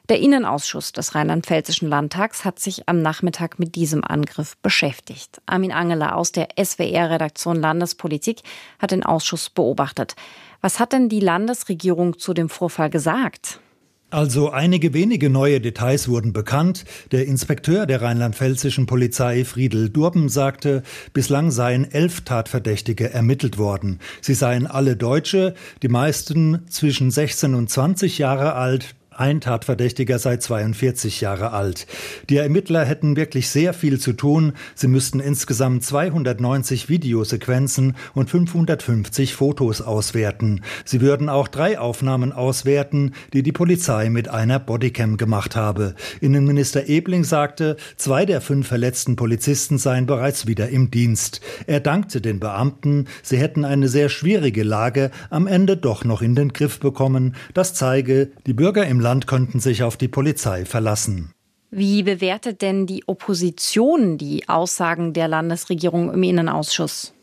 Der 0.09 0.19
Innenausschuss 0.19 0.91
des 0.91 1.15
Rheinland-Pfälzischen 1.15 1.87
Landtags 1.87 2.43
hat 2.43 2.59
sich 2.59 2.89
am 2.89 3.01
Nachmittag 3.01 3.57
mit 3.57 3.75
diesem 3.75 4.03
Angriff 4.03 4.57
beschäftigt. 4.57 5.41
Armin 5.45 5.71
Angeler 5.71 6.17
aus 6.17 6.33
der 6.33 6.49
SWR-Redaktion 6.61 7.55
Landespolitik 7.55 8.41
hat 8.79 8.91
den 8.91 9.03
Ausschuss 9.03 9.49
beobachtet. 9.49 10.17
Was 10.59 10.81
hat 10.81 10.91
denn 10.91 11.07
die 11.07 11.21
Landesregierung 11.21 12.19
zu 12.19 12.33
dem 12.33 12.49
Vorfall 12.49 12.89
gesagt? 12.89 13.61
Also 14.09 14.51
einige 14.51 14.93
wenige 14.93 15.29
neue 15.29 15.61
Details 15.61 16.09
wurden 16.09 16.33
bekannt. 16.33 16.83
Der 17.13 17.25
Inspekteur 17.25 17.85
der 17.85 18.01
rheinland-pfälzischen 18.01 18.85
Polizei 18.85 19.45
Friedel 19.45 19.89
Durben 19.89 20.27
sagte, 20.27 20.83
bislang 21.13 21.49
seien 21.49 21.89
elf 21.89 22.21
Tatverdächtige 22.21 23.09
ermittelt 23.09 23.57
worden. 23.57 23.99
Sie 24.19 24.33
seien 24.33 24.67
alle 24.67 24.97
Deutsche, 24.97 25.55
die 25.81 25.87
meisten 25.87 26.67
zwischen 26.69 27.09
16 27.09 27.55
und 27.55 27.69
20 27.69 28.17
Jahre 28.17 28.53
alt, 28.53 28.95
ein 29.17 29.41
Tatverdächtiger 29.41 30.19
sei 30.19 30.37
42 30.37 31.21
Jahre 31.21 31.51
alt. 31.51 31.87
Die 32.29 32.37
Ermittler 32.37 32.85
hätten 32.85 33.15
wirklich 33.15 33.49
sehr 33.49 33.73
viel 33.73 33.99
zu 33.99 34.13
tun. 34.13 34.53
Sie 34.75 34.87
müssten 34.87 35.19
insgesamt 35.19 35.83
290 35.83 36.89
Videosequenzen 36.89 37.95
und 38.13 38.29
550 38.29 39.35
Fotos 39.35 39.81
auswerten. 39.81 40.61
Sie 40.85 41.01
würden 41.01 41.29
auch 41.29 41.47
drei 41.47 41.79
Aufnahmen 41.79 42.31
auswerten, 42.31 43.13
die 43.33 43.43
die 43.43 43.51
Polizei 43.51 44.09
mit 44.09 44.27
einer 44.27 44.59
Bodycam 44.59 45.17
gemacht 45.17 45.55
habe. 45.55 45.95
Innenminister 46.21 46.87
Ebling 46.87 47.23
sagte, 47.23 47.77
zwei 47.97 48.25
der 48.25 48.41
fünf 48.41 48.67
verletzten 48.67 49.15
Polizisten 49.15 49.77
seien 49.77 50.05
bereits 50.05 50.47
wieder 50.47 50.69
im 50.69 50.91
Dienst. 50.91 51.41
Er 51.67 51.79
dankte 51.79 52.21
den 52.21 52.39
Beamten, 52.39 53.07
sie 53.21 53.37
hätten 53.37 53.65
eine 53.65 53.87
sehr 53.87 54.09
schwierige 54.09 54.63
Lage 54.63 55.11
am 55.29 55.47
Ende 55.47 55.77
doch 55.77 56.05
noch 56.05 56.21
in 56.21 56.35
den 56.35 56.53
Griff 56.53 56.79
bekommen. 56.79 57.35
Das 57.53 57.73
zeige, 57.73 58.31
die 58.45 58.53
Bürger 58.53 58.85
im 58.85 58.99
Land 59.03 59.27
könnten 59.27 59.59
sich 59.59 59.83
auf 59.83 59.97
die 59.97 60.07
Polizei 60.07 60.65
verlassen. 60.65 61.33
Wie 61.69 62.03
bewertet 62.03 62.61
denn 62.61 62.87
die 62.87 63.03
Opposition 63.07 64.17
die 64.17 64.47
Aussagen 64.49 65.13
der 65.13 65.27
Landesregierung 65.27 66.11
im 66.11 66.23
Innenausschuss? 66.23 67.13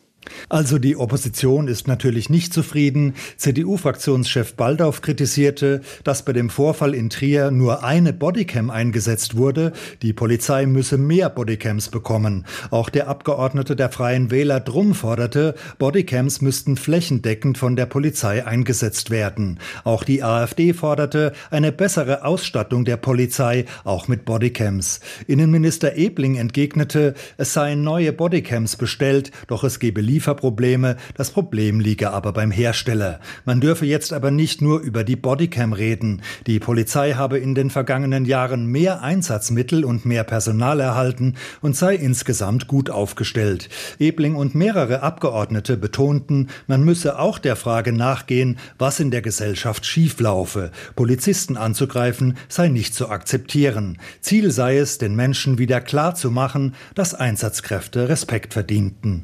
Also 0.49 0.79
die 0.79 0.97
Opposition 0.97 1.69
ist 1.69 1.89
natürlich 1.89 2.31
nicht 2.31 2.53
zufrieden. 2.53 3.15
CDU-Fraktionschef 3.37 4.55
Baldauf 4.55 5.01
kritisierte, 5.01 5.81
dass 6.05 6.25
bei 6.25 6.33
dem 6.33 6.51
Vorfall 6.51 6.95
in 6.95 7.11
Trier 7.11 7.51
nur 7.51 7.85
eine 7.85 8.13
Bodycam 8.13 8.71
eingesetzt 8.71 9.37
wurde. 9.37 9.73
Die 10.03 10.13
Polizei 10.13 10.67
müsse 10.67 10.99
mehr 10.99 11.31
Bodycams 11.31 11.89
bekommen. 11.89 12.45
Auch 12.71 12.89
der 12.89 13.09
Abgeordnete 13.09 13.77
der 13.77 13.91
Freien 13.91 14.31
Wähler 14.31 14.61
Drum 14.61 14.95
forderte, 14.95 15.55
Bodycams 15.79 16.41
müssten 16.41 16.77
flächendeckend 16.77 17.59
von 17.59 17.77
der 17.77 17.87
Polizei 17.87 18.45
eingesetzt 18.47 19.11
werden. 19.11 19.59
Auch 19.85 20.05
die 20.05 20.23
AfD 20.23 20.73
forderte 20.73 21.33
eine 21.51 21.73
bessere 21.73 22.25
Ausstattung 22.25 22.85
der 22.85 22.97
Polizei, 22.97 23.65
auch 23.85 24.09
mit 24.09 24.25
Bodycams. 24.25 25.01
Innenminister 25.27 25.97
Ebling 25.97 26.37
entgegnete, 26.37 27.15
es 27.37 27.53
seien 27.53 27.83
neue 27.83 28.13
Bodycams 28.13 28.77
bestellt, 28.77 29.31
doch 29.47 29.65
es 29.65 29.79
gebe 29.79 30.01
Lieferprobleme, 30.21 30.99
das 31.15 31.31
Problem 31.31 31.81
liege 31.81 32.11
aber 32.11 32.35
beim 32.35 32.51
Hersteller. 32.51 33.21
Man 33.47 33.63
dürfe 33.63 33.87
jetzt 33.87 34.13
aber 34.13 34.31
nicht 34.31 34.61
nur 34.61 34.81
über 34.81 35.03
die 35.03 35.17
Bodycam 35.17 35.73
reden. 35.73 36.21
Die 36.47 36.61
Polizei 36.61 37.15
habe 37.15 37.39
in 37.39 37.55
den 37.55 37.71
vergangenen 37.71 38.27
Jahren 38.27 38.67
mehr 38.67 39.01
Einsatzmittel 39.01 39.83
und 39.83 40.05
mehr 40.05 40.25
Personal 40.25 40.79
erhalten 40.81 41.37
und 41.63 41.75
sei 41.75 41.95
insgesamt 41.95 42.67
gut 42.67 42.91
aufgestellt. 42.91 43.71
Ebling 43.99 44.35
und 44.35 44.55
mehrere 44.55 45.03
Abgeordnete 45.03 45.79
betonten, 45.79 46.51
man 46.67 46.85
müsse 46.85 47.19
auch 47.19 47.39
der 47.39 47.57
Frage 47.57 47.95
nachgehen, 47.95 48.59
was 48.77 49.01
in 49.01 49.11
der 49.11 49.23
Gesellschaft 49.23 49.87
schieflaufe. 49.87 50.71
Polizisten 50.97 51.57
anzugreifen 51.57 52.37
sei 52.51 52.69
nicht 52.69 52.95
zu 52.95 53.09
akzeptieren. 53.09 53.97
Ziel 54.21 54.51
sei 54.51 54.77
es, 54.77 54.99
den 54.99 55.17
Menschen 55.17 55.57
wieder 55.57 55.81
klar 55.81 56.15
zu 56.15 56.31
machen, 56.31 56.75
dass 56.95 57.15
Einsatzkräfte 57.15 58.11
Respekt 58.11 58.53
verdienten. 58.53 59.19